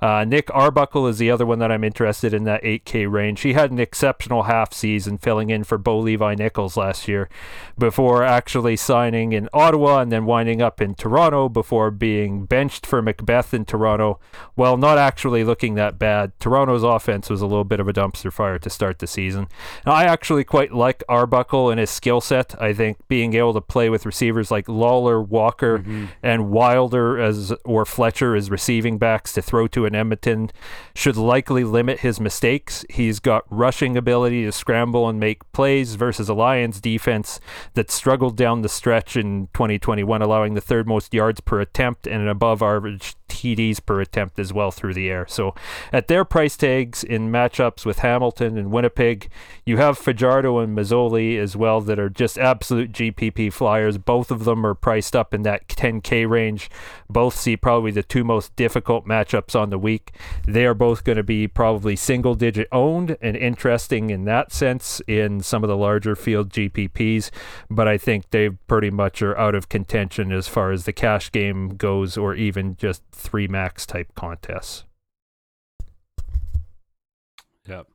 [0.00, 3.40] Uh, Nick Arbuckle is the other one that I'm interested in that 8K range.
[3.40, 7.28] He had an exceptional half season filling in for Bo Levi Mitchell last year
[7.76, 13.02] before actually signing in Ottawa and then winding up in Toronto before being benched for
[13.02, 14.20] Macbeth in Toronto.
[14.54, 16.38] Well, not actually looking that bad.
[16.38, 19.48] Toronto's offense was a little bit of a dumpster fire to start the season.
[19.84, 22.54] Now, I actually quite like Arbuckle and his skill set.
[22.62, 26.06] I think being able to play with receivers like Lawler, Walker, mm-hmm.
[26.22, 30.50] and Wilder as or Fletcher as receiving backs to throw to an Edmonton
[30.94, 32.84] should likely limit his mistakes.
[32.88, 37.40] He's got rushing ability to scramble and make plays versus a Lions defense
[37.74, 42.22] that struggled down the stretch in 2021, allowing the third most yards per attempt and
[42.22, 45.26] an above average TDs per attempt as well through the air.
[45.28, 45.54] So
[45.92, 49.30] at their price tags in matchups with Hamilton and Winnipeg,
[49.64, 53.96] you have Fajardo and Masoli as well that are just absolute GPP flyers.
[53.96, 56.68] Both of them are priced up in that 10K range.
[57.08, 60.12] Both see probably the two most difficult matchups on the week.
[60.46, 65.00] They are both going to be probably single digit owned and interesting in that sense
[65.06, 67.30] in some of the larger field GPPs,
[67.70, 71.30] but I think they pretty much are out of contention as far as the cash
[71.30, 74.84] game goes or even just three max type contests.
[77.68, 77.86] Yep.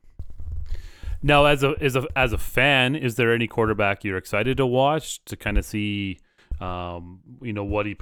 [1.22, 4.66] Now, as a as a as a fan, is there any quarterback you're excited to
[4.66, 6.20] watch to kind of see,
[6.60, 7.96] um, you know, what he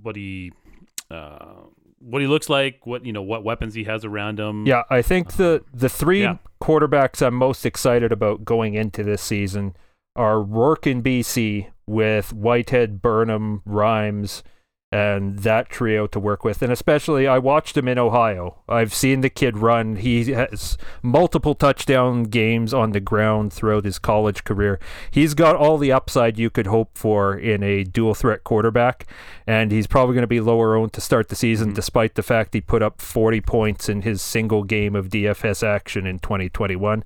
[0.00, 0.52] what he
[1.10, 1.64] uh,
[1.98, 4.66] what he looks like, what you know, what weapons he has around him?
[4.66, 6.38] Yeah, I think the the three yeah.
[6.62, 9.76] quarterbacks I'm most excited about going into this season
[10.16, 14.42] are Rourke in BC with Whitehead, Burnham, Rhymes,
[14.92, 16.62] and that trio to work with.
[16.62, 18.56] And especially, I watched him in Ohio.
[18.68, 19.96] I've seen the kid run.
[19.96, 24.80] He has multiple touchdown games on the ground throughout his college career.
[25.10, 29.06] He's got all the upside you could hope for in a dual threat quarterback,
[29.46, 31.76] and he's probably going to be lower owned to start the season, mm-hmm.
[31.76, 36.04] despite the fact he put up 40 points in his single game of DFS action
[36.04, 37.04] in 2021.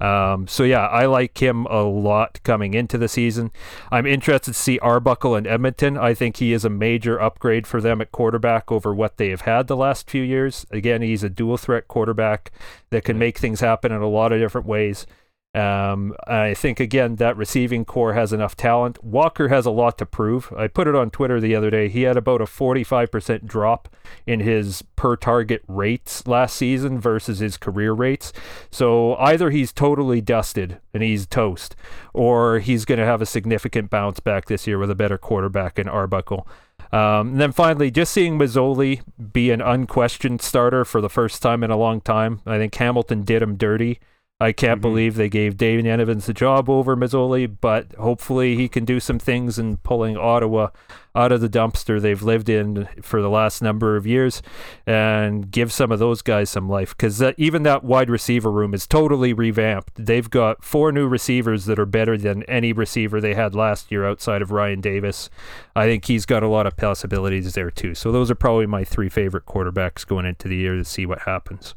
[0.00, 3.50] Um, so yeah, I like him a lot coming into the season.
[3.90, 5.96] I'm interested to see Arbuckle in Edmonton.
[5.96, 9.42] I think he is a major upgrade for them at quarterback over what they have
[9.42, 10.66] had the last few years.
[10.70, 12.50] Again, he's a dual threat quarterback
[12.90, 15.06] that can make things happen in a lot of different ways.
[15.54, 19.02] Um, I think again that receiving corps has enough talent.
[19.04, 20.52] Walker has a lot to prove.
[20.56, 21.88] I put it on Twitter the other day.
[21.88, 23.88] He had about a 45% drop
[24.26, 28.32] in his per target rates last season versus his career rates.
[28.72, 31.76] So either he's totally dusted and he's toast,
[32.12, 35.78] or he's going to have a significant bounce back this year with a better quarterback
[35.78, 36.48] in Arbuckle.
[36.90, 41.62] Um, and then finally, just seeing Masoli be an unquestioned starter for the first time
[41.62, 42.40] in a long time.
[42.44, 44.00] I think Hamilton did him dirty.
[44.44, 44.82] I can't mm-hmm.
[44.82, 49.18] believe they gave David Evans the job over Masoli, but hopefully he can do some
[49.18, 50.68] things in pulling Ottawa
[51.14, 54.42] out of the dumpster they've lived in for the last number of years
[54.86, 58.86] and give some of those guys some life because even that wide receiver room is
[58.86, 59.94] totally revamped.
[59.94, 64.04] They've got four new receivers that are better than any receiver they had last year
[64.06, 65.30] outside of Ryan Davis.
[65.74, 67.94] I think he's got a lot of possibilities there too.
[67.94, 71.20] So those are probably my three favorite quarterbacks going into the year to see what
[71.20, 71.74] happens.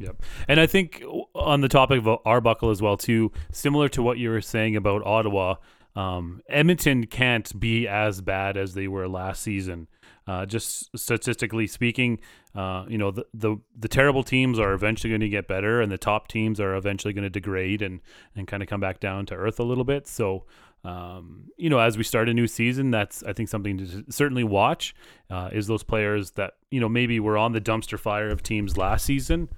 [0.00, 0.22] Yep.
[0.48, 4.30] And I think on the topic of Arbuckle as well, too, similar to what you
[4.30, 5.56] were saying about Ottawa,
[5.94, 9.88] um, Edmonton can't be as bad as they were last season.
[10.26, 12.18] Uh, just statistically speaking,
[12.54, 15.90] uh, you know the, the the terrible teams are eventually going to get better, and
[15.90, 18.00] the top teams are eventually going to degrade and
[18.36, 20.06] and kind of come back down to earth a little bit.
[20.06, 20.44] So,
[20.84, 24.44] um, you know, as we start a new season, that's I think something to certainly
[24.44, 24.94] watch.
[25.28, 28.76] Uh, is those players that you know maybe were on the dumpster fire of teams
[28.76, 29.48] last season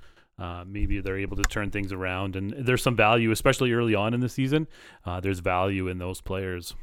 [0.43, 2.35] uh, maybe they're able to turn things around.
[2.35, 4.67] And there's some value, especially early on in the season.
[5.07, 6.75] Uh, there's value in those players.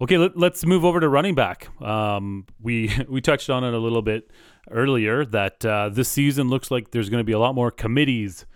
[0.00, 1.68] Okay, let, us move over to running back.
[1.80, 4.30] Um, we we touched on it a little bit
[4.68, 8.46] earlier that uh, this season looks like there's going to be a lot more committees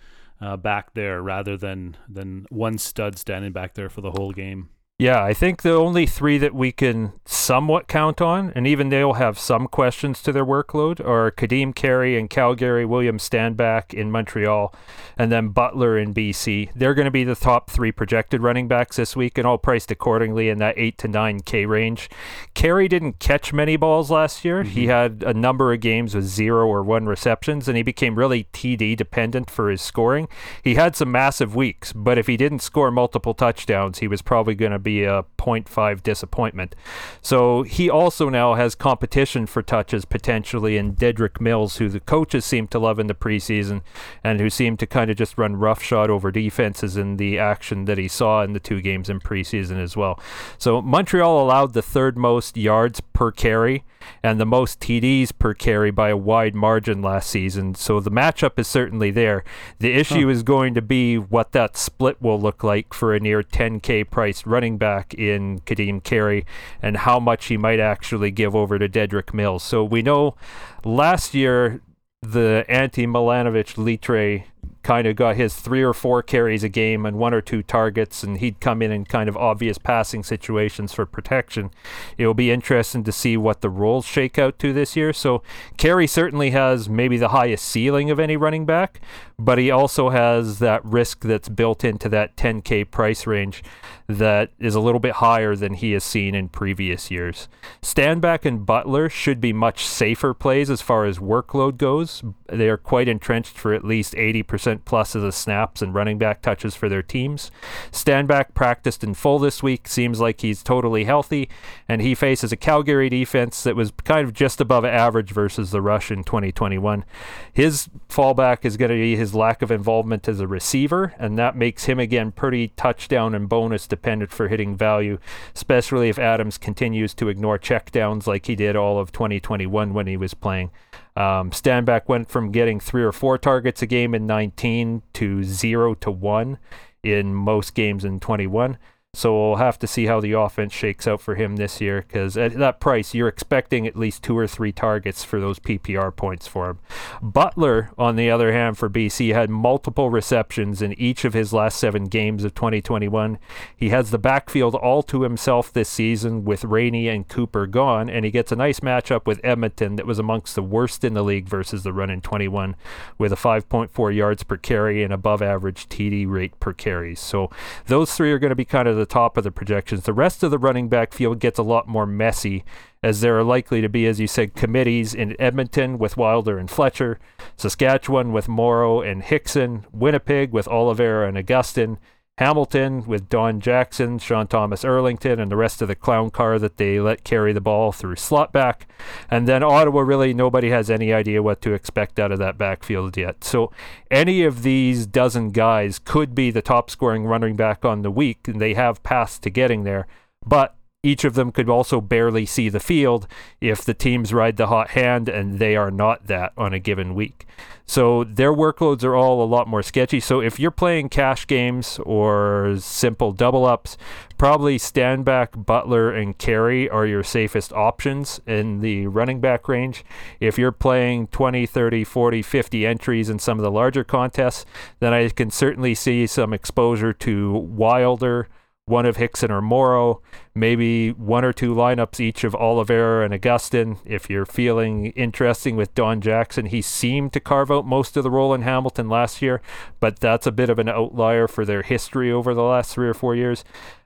[0.41, 4.69] uh, back there rather than than one stud standing back there for the whole game.
[5.01, 9.13] Yeah, I think the only three that we can somewhat count on, and even they'll
[9.13, 14.71] have some questions to their workload, are Kadeem Carey and Calgary, William Stanback in Montreal,
[15.17, 16.69] and then Butler in BC.
[16.75, 19.89] They're going to be the top three projected running backs this week, and all priced
[19.89, 22.07] accordingly in that 8 to 9K range.
[22.53, 24.63] Carey didn't catch many balls last year.
[24.63, 24.71] Mm-hmm.
[24.71, 28.43] He had a number of games with zero or one receptions, and he became really
[28.53, 30.27] TD dependent for his scoring.
[30.63, 34.53] He had some massive weeks, but if he didn't score multiple touchdowns, he was probably
[34.53, 36.75] going to be be a 0.5 disappointment.
[37.21, 42.45] So he also now has competition for touches potentially in Dedrick Mills, who the coaches
[42.45, 43.81] seem to love in the preseason
[44.23, 47.97] and who seemed to kind of just run roughshod over defenses in the action that
[47.97, 50.19] he saw in the two games in preseason as well.
[50.57, 53.83] So Montreal allowed the third most yards per carry
[54.23, 57.75] and the most TDs per carry by a wide margin last season.
[57.75, 59.43] So the matchup is certainly there.
[59.79, 60.31] The issue huh.
[60.31, 64.45] is going to be what that split will look like for a near 10K priced
[64.45, 66.45] running back in Kadeem Carey
[66.81, 69.63] and how much he might actually give over to Dedrick Mills.
[69.63, 70.35] So we know
[70.83, 71.81] last year
[72.21, 74.43] the Ante Milanovic-Litre
[74.83, 78.23] kind of got his three or four carries a game and one or two targets,
[78.23, 81.71] and he'd come in in kind of obvious passing situations for protection.
[82.17, 85.13] It'll be interesting to see what the roles shake out to this year.
[85.13, 85.43] So,
[85.77, 88.99] Carey certainly has maybe the highest ceiling of any running back,
[89.43, 93.63] but he also has that risk that's built into that 10K price range
[94.07, 97.47] that is a little bit higher than he has seen in previous years.
[97.81, 102.23] Stanback and Butler should be much safer plays as far as workload goes.
[102.47, 106.41] They are quite entrenched for at least 80% plus of the snaps and running back
[106.41, 107.51] touches for their teams.
[107.91, 111.49] Stanback practiced in full this week, seems like he's totally healthy,
[111.87, 115.81] and he faces a Calgary defense that was kind of just above average versus the
[115.81, 117.05] Rush in 2021.
[117.53, 121.55] His fallback is going to be his lack of involvement as a receiver, and that
[121.55, 125.17] makes him again pretty touchdown and bonus dependent for hitting value,
[125.55, 130.17] especially if Adams continues to ignore checkdowns like he did all of 2021 when he
[130.17, 130.71] was playing.
[131.15, 135.93] Um, Stanback went from getting three or four targets a game in 19 to zero
[135.95, 136.57] to one
[137.03, 138.77] in most games in 21.
[139.13, 142.37] So we'll have to see how the offense shakes out for him this year because
[142.37, 146.47] at that price, you're expecting at least two or three targets for those PPR points
[146.47, 146.79] for him.
[147.21, 151.77] Butler, on the other hand, for BC, had multiple receptions in each of his last
[151.77, 153.37] seven games of 2021.
[153.75, 158.23] He has the backfield all to himself this season with Rainey and Cooper gone, and
[158.23, 161.49] he gets a nice matchup with Edmonton that was amongst the worst in the league
[161.49, 162.77] versus the run in 21
[163.17, 167.13] with a 5.4 yards per carry and above average TD rate per carry.
[167.13, 167.49] So
[167.87, 170.03] those three are going to be kind of the top of the projections.
[170.03, 172.63] The rest of the running back field gets a lot more messy,
[173.01, 176.69] as there are likely to be, as you said, committees in Edmonton with Wilder and
[176.69, 177.19] Fletcher,
[177.57, 181.97] Saskatchewan with Morrow and Hickson, Winnipeg with Oliveira and Augustin,
[182.41, 186.77] Hamilton with Don Jackson, Sean Thomas Erlington, and the rest of the clown car that
[186.77, 188.87] they let carry the ball through slot back.
[189.29, 193.15] And then Ottawa, really, nobody has any idea what to expect out of that backfield
[193.15, 193.43] yet.
[193.43, 193.71] So
[194.09, 198.47] any of these dozen guys could be the top scoring running back on the week,
[198.47, 200.07] and they have passed to getting there.
[200.43, 203.27] But each of them could also barely see the field
[203.59, 207.15] if the teams ride the hot hand, and they are not that on a given
[207.15, 207.47] week.
[207.87, 210.19] So their workloads are all a lot more sketchy.
[210.19, 213.97] So if you're playing cash games or simple double ups,
[214.37, 220.05] probably Stanback, Butler, and Carey are your safest options in the running back range.
[220.39, 224.65] If you're playing 20, 30, 40, 50 entries in some of the larger contests,
[224.99, 228.47] then I can certainly see some exposure to Wilder
[228.91, 230.21] one of Hickson or Morrow,
[230.53, 233.97] maybe one or two lineups each of Oliveira and Augustin.
[234.05, 238.29] If you're feeling interesting with Don Jackson, he seemed to carve out most of the
[238.29, 239.61] role in Hamilton last year,
[240.01, 243.13] but that's a bit of an outlier for their history over the last three or
[243.13, 243.63] four years.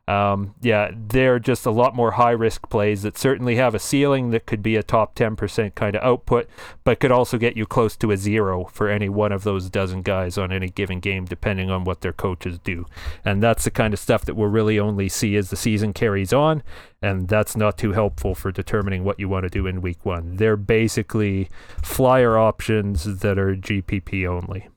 [0.08, 4.30] Um, yeah, they're just a lot more high risk plays that certainly have a ceiling
[4.32, 6.48] that could be a top 10% kind of output,
[6.84, 10.04] but could also get you close to a zero for any one of those dozen
[10.04, 12.86] guys on any given game, depending on what their coaches do.
[13.24, 16.32] And that's the kind of stuff that we'll really only see as the season carries
[16.32, 16.62] on.
[17.02, 20.38] And that's not too helpful for determining what you want to do in week one.
[20.38, 21.50] They're basically
[21.84, 24.70] flyer options that are GPP only.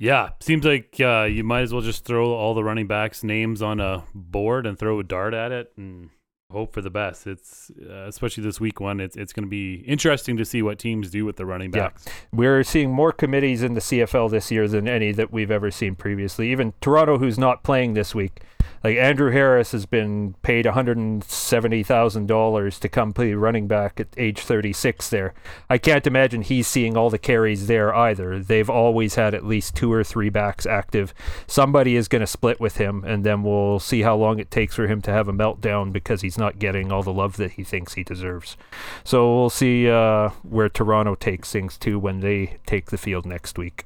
[0.00, 3.60] Yeah, seems like uh, you might as well just throw all the running backs' names
[3.60, 6.08] on a board and throw a dart at it and
[6.50, 7.26] hope for the best.
[7.26, 8.98] It's uh, especially this week one.
[8.98, 12.04] It's it's going to be interesting to see what teams do with the running backs.
[12.06, 12.12] Yeah.
[12.32, 15.96] We're seeing more committees in the CFL this year than any that we've ever seen
[15.96, 16.50] previously.
[16.50, 18.40] Even Toronto, who's not playing this week,
[18.82, 25.10] like Andrew Harris has been paid $170,000 to come play running back at age 36
[25.10, 25.34] there.
[25.68, 28.38] I can't imagine he's seeing all the carries there either.
[28.38, 31.12] They've always had at least two or three backs active.
[31.46, 34.74] Somebody is going to split with him, and then we'll see how long it takes
[34.74, 37.64] for him to have a meltdown because he's not getting all the love that he
[37.64, 38.56] thinks he deserves.
[39.04, 43.58] So we'll see uh, where Toronto takes things to when they take the field next
[43.58, 43.84] week.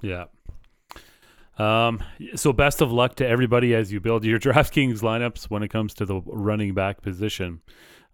[0.00, 0.26] Yeah.
[1.60, 2.02] Um,
[2.36, 5.92] so best of luck to everybody as you build your DraftKings lineups when it comes
[5.94, 7.60] to the running back position.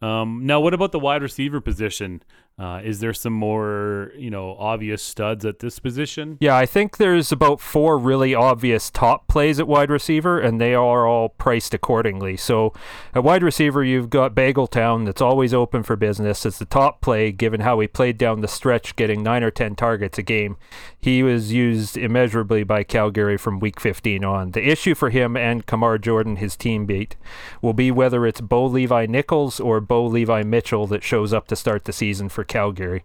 [0.02, 2.22] Um, now, what about the wide receiver position?
[2.58, 6.38] Uh, is there some more, you know, obvious studs at this position?
[6.40, 10.74] Yeah, I think there's about four really obvious top plays at wide receiver, and they
[10.74, 12.34] are all priced accordingly.
[12.38, 12.72] So
[13.14, 16.46] at wide receiver, you've got Begelton that's always open for business.
[16.46, 19.76] It's the top play, given how he played down the stretch, getting nine or ten
[19.76, 20.56] targets a game.
[20.98, 24.52] He was used immeasurably by Calgary from week 15 on.
[24.52, 27.12] The issue for him and Kamar Jorden, his teammate,
[27.60, 31.54] will be whether it's Bo Levi Nichols or Bo Levi Mitchell that shows up to
[31.54, 33.02] start the season for Calgary.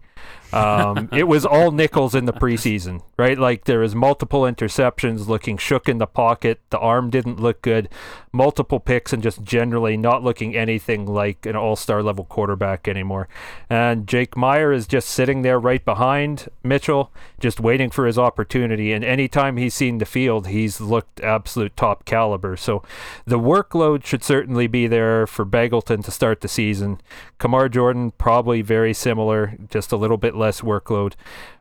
[0.52, 3.38] Um, it was all nickels in the preseason, right?
[3.38, 6.60] Like there was multiple interceptions, looking shook in the pocket.
[6.70, 7.88] The arm didn't look good.
[8.32, 13.28] Multiple picks, and just generally not looking anything like an all-star level quarterback anymore.
[13.68, 18.92] And Jake Maier is just sitting there right behind Mitchell, just waiting for his opportunity.
[18.92, 22.56] And anytime he's seen the field, he's looked absolute top caliber.
[22.56, 22.82] So
[23.26, 27.00] the workload should certainly be there for Begelton to start the season.
[27.38, 31.14] Kamar Jorden probably very similar, just a little bit less workload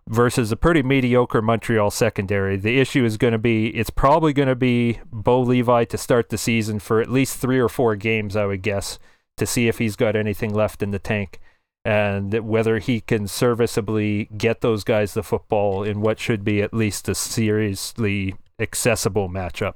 [0.07, 2.57] versus a pretty mediocre Montreal secondary.
[2.57, 6.29] The issue is going to be it's probably going to be Bo Levi to start
[6.29, 8.99] the season for at least three or four games, I would guess,
[9.37, 11.39] to see if he's got anything left in the tank
[11.83, 16.73] and whether he can serviceably get those guys the football in what should be at
[16.73, 19.75] least a seriously accessible matchup.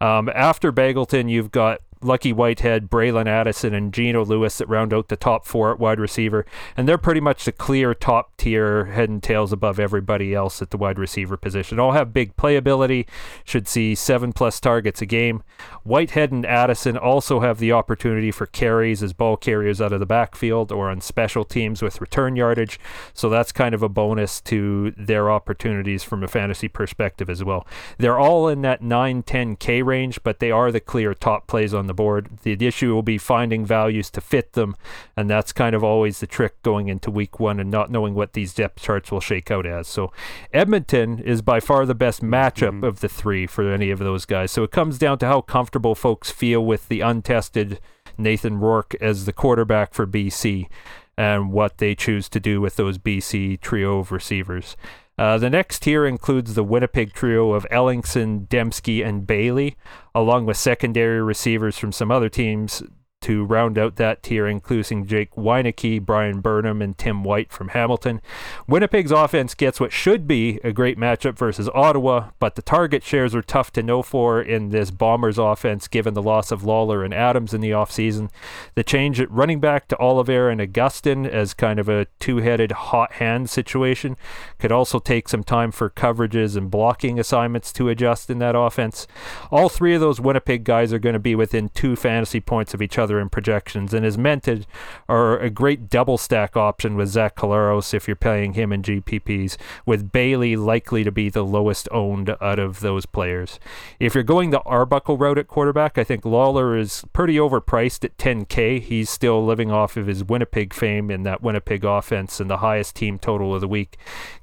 [0.00, 5.08] Um, after Begelton, you've got Lucky Whitehead, Braylon Addison, and Geno Lewis that round out
[5.08, 6.46] the top four at wide receiver.
[6.76, 10.70] And they're pretty much the clear top tier, head and tails above everybody else at
[10.70, 11.78] the wide receiver position.
[11.78, 13.06] All have big playability,
[13.44, 15.42] should see seven plus targets a game.
[15.82, 20.06] Whitehead and Addison also have the opportunity for carries as ball carriers out of the
[20.06, 22.78] backfield or on special teams with return yardage.
[23.12, 27.66] So that's kind of a bonus to their opportunities from a fantasy perspective as well.
[27.98, 31.87] They're all in that 9 10K range, but they are the clear top plays on
[31.88, 32.28] the board.
[32.42, 34.76] The issue will be finding values to fit them,
[35.16, 38.34] and that's kind of always the trick going into week one and not knowing what
[38.34, 39.88] these depth charts will shake out as.
[39.88, 40.12] So
[40.52, 42.84] Edmonton is by far the best matchup mm-hmm.
[42.84, 44.52] of the three for any of those guys.
[44.52, 47.80] So it comes down to how comfortable folks feel with the untested
[48.16, 50.68] Nathan Rourke as the quarterback for BC
[51.16, 54.76] and what they choose to do with those BC trio of receivers.
[55.18, 59.76] Uh, the next tier includes the Winnipeg trio of Ellingson, Demski, and Bailey,
[60.14, 62.82] along with secondary receivers from some other teams
[63.22, 68.20] to round out that tier, including Jake Wieneke, Bryan Burnham, and Tim White from Hamilton.
[68.68, 73.34] Winnipeg's offense gets what should be a great matchup versus Ottawa, but the target shares
[73.34, 77.12] are tough to know for in this Bombers offense given the loss of Lawler and
[77.12, 78.30] Adams in the offseason.
[78.74, 82.70] The change at running back to Oliver and Augustin as kind of a two headed
[82.70, 84.16] hot hand situation
[84.58, 89.06] could also take some time for coverages and blocking assignments to adjust in that offense.
[89.50, 92.82] All three of those Winnipeg guys are going to be within two fantasy points of
[92.82, 94.64] each other other in projections, and is meant to
[95.08, 99.56] are a great double stack option with Zach Collaros if you're paying him in GPPs,
[99.86, 103.58] with Bailey likely to be the lowest owned out of those players.
[103.98, 108.18] If you're going the Arbuckle route at quarterback, I think Lawler is pretty overpriced at
[108.18, 108.82] 10K.
[108.82, 112.94] He's still living off of his Winnipeg fame in that Winnipeg offense and the highest
[112.94, 113.96] team total of the week.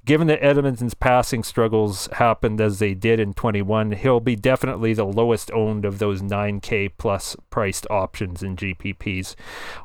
[0.06, 5.04] Given that Edmonton's passing struggles happened as they did in 21, he'll be definitely the
[5.04, 9.34] lowest owned of those 9K plus priced options in GPPs.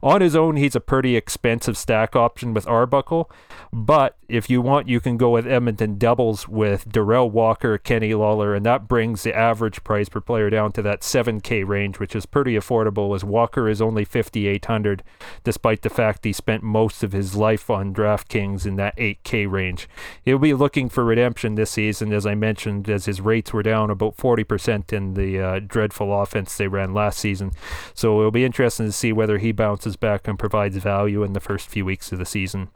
[0.03, 3.31] On his own, he's a pretty expensive stack option with Arbuckle,
[3.73, 8.55] but if you want, you can go with Edmonton doubles with Derel Walker, Kenny Lawler,
[8.55, 12.27] and that brings the average price per player down to that 7K range, which is
[12.27, 15.03] pretty affordable as Walker is only 5,800,
[15.45, 19.89] despite the fact he spent most of his life on DraftKings in that 8K range.
[20.25, 23.91] He'll be looking for redemption this season, as I mentioned, as his rates were down
[23.91, 27.53] about 40% in the uh, dreadful offense they ran last season.
[27.95, 31.41] So it'll be interesting to see whether he bounces back and provides value in the
[31.41, 32.69] first few weeks of the season.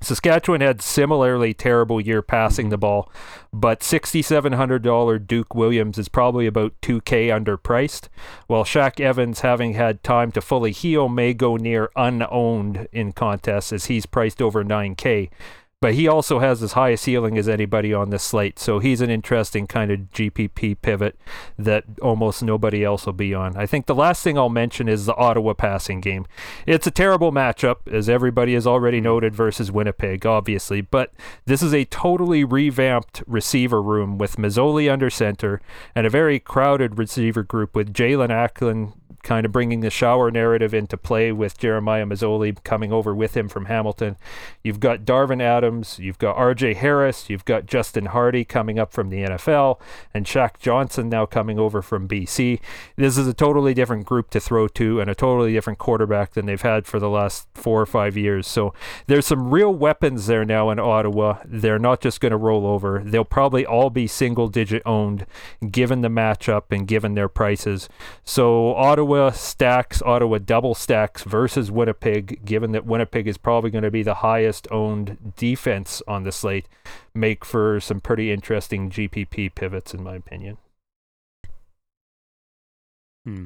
[0.00, 3.10] Saskatchewan had similarly terrible year passing the ball,
[3.52, 8.08] but $6,700 Duke Williams is probably about 2K underpriced,
[8.46, 13.72] while Shaq Evans, having had time to fully heal, may go near unowned in contests
[13.72, 15.30] as he's priced over 9K
[15.80, 18.58] but he also has as high a ceiling as anybody on this slate.
[18.58, 21.16] So he's an interesting kind of GPP pivot
[21.56, 23.56] that almost nobody else will be on.
[23.56, 26.26] I think the last thing I'll mention is the Ottawa passing game.
[26.66, 30.80] It's a terrible matchup, as everybody has already noted, versus Winnipeg, obviously.
[30.80, 31.12] But
[31.44, 35.60] this is a totally revamped receiver room with Masoli under center
[35.94, 40.72] and a very crowded receiver group with Jaelon Acklin kind of bringing the shower narrative
[40.72, 44.16] into play with Jeremiah Masoli coming over with him from Hamilton.
[44.62, 49.10] You've got Darvin Adams, you've got RJ Harris, you've got Justin Hardy coming up from
[49.10, 49.80] the NFL,
[50.14, 52.60] and Shaq Johnson now coming over from BC.
[52.96, 56.46] This is a totally different group to throw to and a totally different quarterback than
[56.46, 58.46] they've had for the last four or five years.
[58.46, 58.72] So
[59.06, 61.38] there's some real weapons there now in Ottawa.
[61.44, 63.02] They're not just going to roll over.
[63.04, 65.26] They'll probably all be single digit owned
[65.70, 67.88] given the matchup and given their prices.
[68.24, 73.84] So Ottawa Ottawa stacks, Ottawa double stacks versus Winnipeg, given that Winnipeg is probably going
[73.84, 76.68] to be the highest owned defense on the slate,
[77.14, 80.58] make for some pretty interesting GPP pivots, in my opinion.
[83.24, 83.44] Hmm.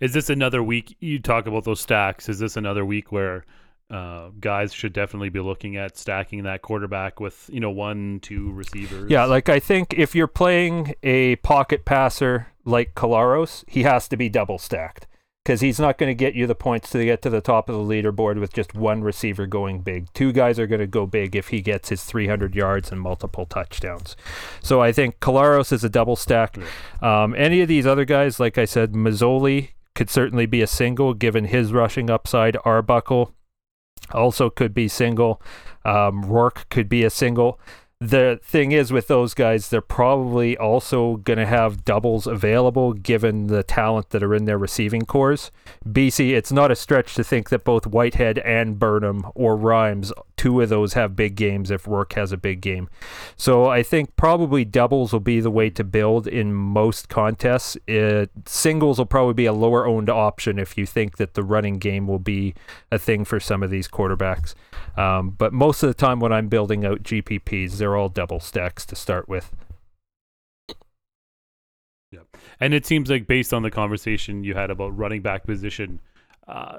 [0.00, 0.96] Is this another week?
[0.98, 2.30] You talk about those stacks.
[2.30, 3.44] Is this another week where
[3.90, 8.52] uh, guys should definitely be looking at stacking that quarterback with you know one, two
[8.52, 9.10] receivers?
[9.10, 14.16] Yeah, like I think if you're playing a pocket passer like Collaros, he has to
[14.16, 15.06] be double stacked
[15.46, 17.76] because he's not going to get you the points to get to the top of
[17.76, 20.12] the leaderboard with just one receiver going big.
[20.12, 23.46] Two guys are going to go big if he gets his 300 yards and multiple
[23.46, 24.16] touchdowns.
[24.60, 26.58] So I think Collaros is a double stack.
[27.00, 31.14] Um, any of these other guys, like I said, Masoli could certainly be a single
[31.14, 32.56] given his rushing upside.
[32.64, 33.32] Arbuckle
[34.12, 35.40] also could be single.
[35.84, 37.60] Um, Rourke could be a single
[38.00, 43.46] the thing is with those guys, they're probably also going to have doubles available given
[43.46, 45.50] the talent that are in their receiving corps.
[45.88, 50.60] BC, it's not a stretch to think that both Whitehead and Burnham or Rhymes, two
[50.60, 52.88] of those have big games if Rourke has a big game.
[53.36, 57.76] So I think probably doubles will be the way to build in most contests.
[57.86, 61.78] It, singles will probably be a lower owned option if you think that the running
[61.78, 62.54] game will be
[62.92, 64.54] a thing for some of these quarterbacks.
[64.96, 68.84] Um, but most of the time when I'm building out GPPs, they're all double stacks
[68.86, 69.52] to start with.
[72.12, 72.20] Yeah,
[72.60, 76.00] and it seems like based on the conversation you had about running back position,
[76.46, 76.78] uh,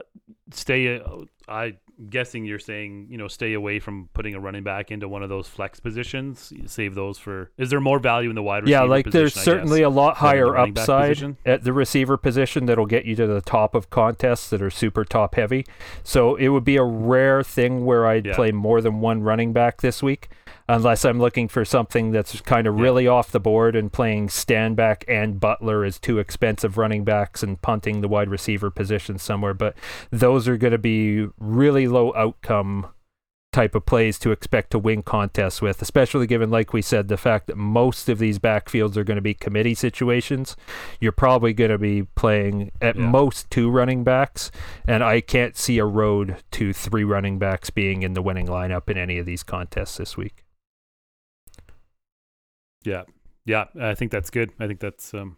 [0.51, 1.01] stay.
[1.47, 1.73] Uh, I
[2.11, 5.29] guessing you're saying you know stay away from putting a running back into one of
[5.29, 6.53] those flex positions.
[6.67, 7.51] Save those for.
[7.57, 8.83] Is there more value in the wide receiver?
[8.83, 12.85] Yeah, like position, there's certainly guess, a lot higher upside at the receiver position that'll
[12.85, 15.65] get you to the top of contests that are super top heavy.
[16.03, 18.35] So it would be a rare thing where I'd Yeah.
[18.35, 20.29] play more than one running back this week.
[20.69, 25.05] Unless I'm looking for something that's kind of really off the board and playing Stanback
[25.07, 29.53] and Butler as two expensive running backs and punting the wide receiver position somewhere.
[29.53, 29.77] But
[30.11, 32.87] those are going to be really low outcome
[33.53, 37.17] type of plays to expect to win contests with, especially given, like we said, the
[37.17, 40.55] fact that most of these backfields are going to be committee situations.
[40.99, 43.07] You're probably going to be playing at Yeah.
[43.07, 44.51] most two running backs,
[44.87, 48.89] and I can't see a road to three running backs being in the winning lineup
[48.89, 50.43] in any of these contests this week.
[52.83, 53.03] Yeah,
[53.45, 54.51] yeah, I think that's good.
[54.59, 55.37] I think that's um,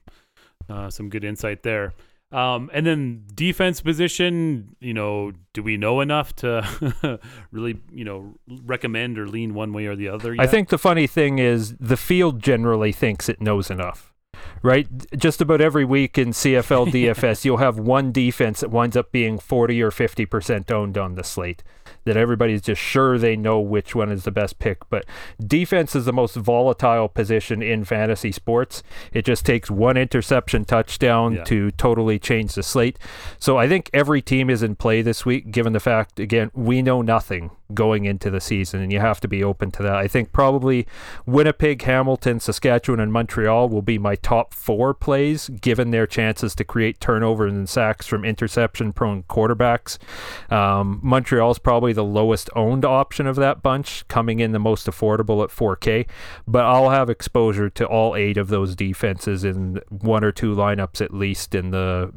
[0.69, 1.93] uh, some good insight there.
[2.31, 7.19] Um, and then defense position, you know, do we know enough to
[7.51, 10.35] really, you know, recommend or lean one way or the other?
[10.37, 14.13] I think the funny thing is the field generally thinks it knows enough.
[14.61, 14.87] Right?
[15.17, 19.39] Just about every week in CFL DFS, you'll have one defense that winds up being
[19.39, 21.63] 40 or 50% owned on the slate.
[22.05, 24.89] That everybody's just sure they know which one is the best pick.
[24.89, 25.05] But
[25.45, 28.81] defense is the most volatile position in fantasy sports.
[29.13, 31.43] It just takes one interception touchdown Yeah.
[31.45, 32.97] to totally change the slate.
[33.37, 36.81] So I think every team is in play this week, given the fact, again, we
[36.81, 39.95] know nothing going into the season, and you have to be open to that.
[39.95, 40.87] I think probably
[41.25, 46.63] Winnipeg, Hamilton, Saskatchewan, and Montreal will be my top four plays, given their chances to
[46.63, 49.97] create turnovers and sacks from interception prone quarterbacks.
[50.51, 51.01] Um,
[51.49, 55.49] is probably the lowest owned option of that bunch, coming in the most affordable at
[55.49, 56.07] 4K,
[56.47, 61.01] but I'll have exposure to all eight of those defenses in one or two lineups
[61.01, 62.11] at least in the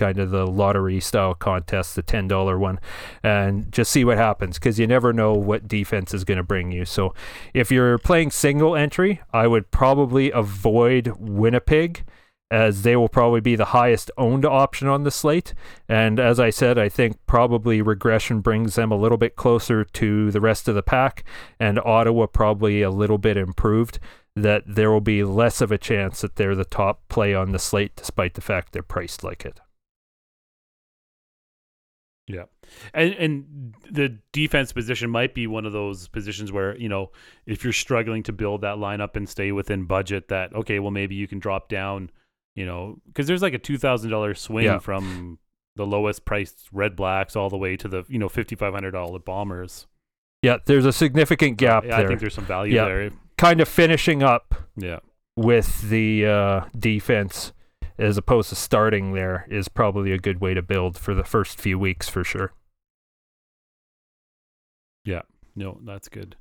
[0.00, 2.80] kind of the lottery style contest, the ten dollar one,
[3.22, 6.72] and just see what happens because you never know what defense is going to bring
[6.72, 6.84] you.
[6.84, 7.14] So
[7.54, 12.04] if you're playing single entry, I would probably avoid Winnipeg
[12.50, 15.54] as they will probably be the highest owned option on the slate.
[15.88, 20.30] And as I said, I think probably regression brings them a little bit closer to
[20.32, 21.22] the rest of the pack,
[21.60, 23.98] and Ottawa probably a little bit improved.
[24.36, 27.58] That there will be less of a chance that they're the top play on the
[27.58, 29.60] slate, despite the fact they're priced like it.
[32.34, 32.44] Yeah.
[32.94, 37.10] And and the defense position might be one of those positions where, you know,
[37.46, 41.14] if you're struggling to build that lineup and stay within budget that okay, well maybe
[41.14, 42.10] you can drop down,
[42.54, 44.78] you know, cuz there's like a $2000 swing Yeah.
[44.78, 45.38] from
[45.76, 49.86] the lowest priced Red Blacks all the way to the, you know, $5500 Bombers.
[50.42, 52.06] Yeah, there's a significant gap yeah, there.
[52.06, 52.84] I think there's some value Yeah.
[52.86, 53.10] there.
[53.38, 54.98] kind of finishing up Yeah.
[55.36, 57.52] with the uh, defense
[58.00, 61.60] as opposed to starting there is probably a good way to build for the first
[61.60, 62.52] few weeks for sure.
[65.04, 65.22] Yeah.
[65.54, 66.36] No, that's good.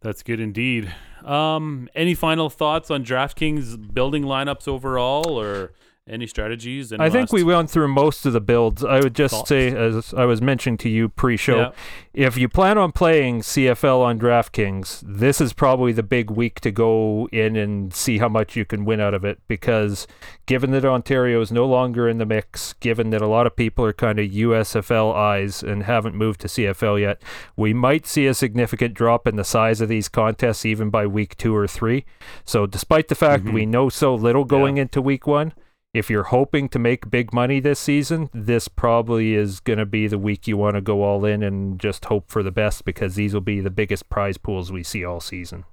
[0.00, 0.92] That's good indeed.
[1.24, 5.72] Um, any final thoughts on DraftKings building lineups overall, or
[6.08, 6.92] any strategies?
[6.92, 8.84] Any I think we went through most of the builds.
[8.84, 9.48] I would just Thoughts?
[9.48, 11.70] say, as I was mentioning to you pre-show, Yeah.
[12.14, 16.70] if you plan on playing CFL on DraftKings, this is probably the big week to
[16.70, 19.38] go in and see how much you can win out of it.
[19.48, 20.06] Because
[20.46, 23.84] given that Ontario is no longer in the mix, given that a lot of people
[23.84, 27.20] are kind of USFL eyes and haven't moved to CFL yet,
[27.56, 31.36] we might see a significant drop in the size of these contests even by week
[31.36, 32.04] two or three.
[32.44, 33.52] So, despite the fact Mhm.
[33.52, 35.52] we know so little going into week one,
[35.94, 40.06] if you're hoping to make big money this season, this probably is going to be
[40.06, 43.14] the week you want to go all in and just hope for the best because
[43.14, 45.64] these will be the biggest prize pools we see all season.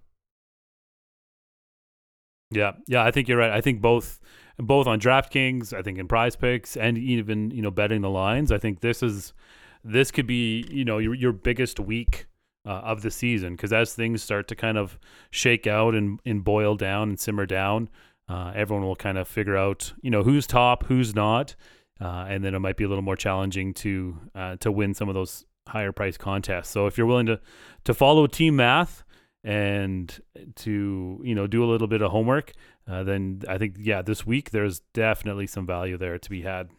[2.51, 3.51] Yeah, yeah, I think you're right.
[3.51, 4.19] I think both
[4.57, 8.51] both on DraftKings, I think in PrizePicks, and even you know betting the lines.
[8.51, 9.33] I think this is
[9.83, 12.27] this could be you know your your biggest week
[12.65, 14.97] uh, of the season because as things start to kind of
[15.31, 17.89] shake out and and boil down and simmer down,
[18.27, 21.55] uh, everyone will kind of figure out you know who's top, who's not,
[22.01, 25.09] uh, and then it might be a little more challenging to uh, to win some
[25.09, 26.69] of those higher price contests.
[26.69, 27.39] So if you're willing to
[27.83, 29.03] to follow team math
[29.43, 30.19] and
[30.55, 32.53] to you know do a little bit of homework,
[32.87, 36.69] uh, then I think yeah, this week there's definitely some value there to be had.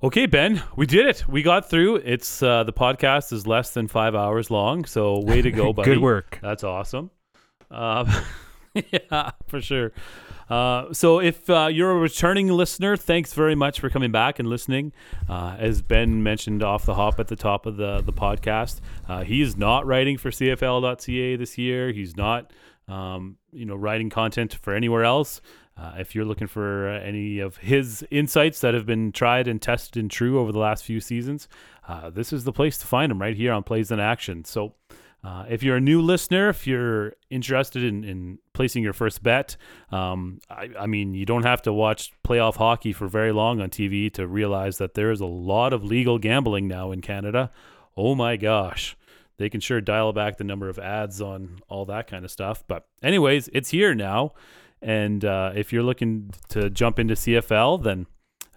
[0.00, 1.26] Okay, Ben, we did it.
[1.26, 1.96] We got through.
[1.96, 5.90] It's uh, the podcast is less than five hours long, so way to go, buddy.
[5.90, 6.38] Good work.
[6.40, 7.10] That's awesome.
[7.70, 8.08] Um,
[8.90, 9.92] yeah, for sure.
[10.50, 14.48] Uh, so, if uh, you're a returning listener, thanks very much for coming back and
[14.48, 14.92] listening.
[15.28, 19.24] Uh, as Ben mentioned off the hop at the top of the the podcast, uh,
[19.24, 21.92] he is not writing for CFL.ca this year.
[21.92, 22.52] He's not,
[22.88, 25.40] um, you know, writing content for anywhere else.
[25.76, 29.62] Uh, if you're looking for uh, any of his insights that have been tried and
[29.62, 31.46] tested and true over the last few seasons,
[32.12, 34.44] this is the place to find him right here on Plays in Action.
[34.44, 34.74] So,
[35.24, 39.56] uh, if you're a new listener, if you're interested in, in placing your first bet,
[39.90, 43.68] um, I, I mean, you don't have to watch playoff hockey for very long on
[43.70, 47.50] TV to realize that there is a lot of legal gambling now in Canada.
[47.96, 48.96] Oh my gosh.
[49.38, 52.64] They can sure dial back the number of ads on all that kind of stuff.
[52.66, 54.34] But, anyways, it's here now.
[54.82, 58.06] And uh, if you're looking to jump into CFL, then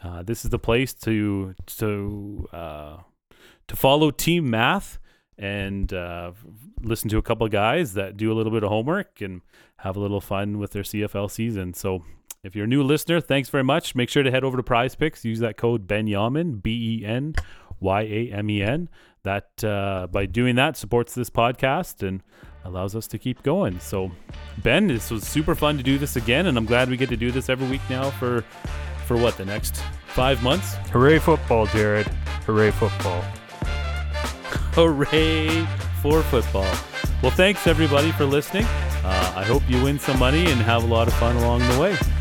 [0.03, 2.97] uh, this is the place to to uh,
[3.67, 4.99] to follow team math
[5.37, 6.31] and uh,
[6.81, 9.41] listen to a couple of guys that do a little bit of homework and
[9.77, 11.73] have a little fun with their CFL season.
[11.73, 12.03] So
[12.43, 13.95] if you're a new listener, thanks very much.
[13.95, 15.23] Make sure to head over to PrizePicks.
[15.23, 17.35] Use that code Ben Yamen, B E N
[17.79, 18.89] Y A M E N.
[19.23, 22.23] That uh, by doing that supports this podcast and
[22.63, 23.79] allows us to keep going.
[23.79, 24.11] So,
[24.63, 27.17] Ben, this was super fun to do this again, and I'm glad we get to
[27.17, 28.41] do this every week now for
[29.05, 30.75] for what the next five months.
[30.91, 32.07] Hooray football, Jared.
[32.45, 33.23] Hooray football.
[34.73, 35.65] Hooray
[36.01, 36.73] for football.
[37.21, 38.65] Well, thanks everybody for listening.
[39.03, 41.79] Uh, I hope you win some money and have a lot of fun along the
[41.79, 42.20] way.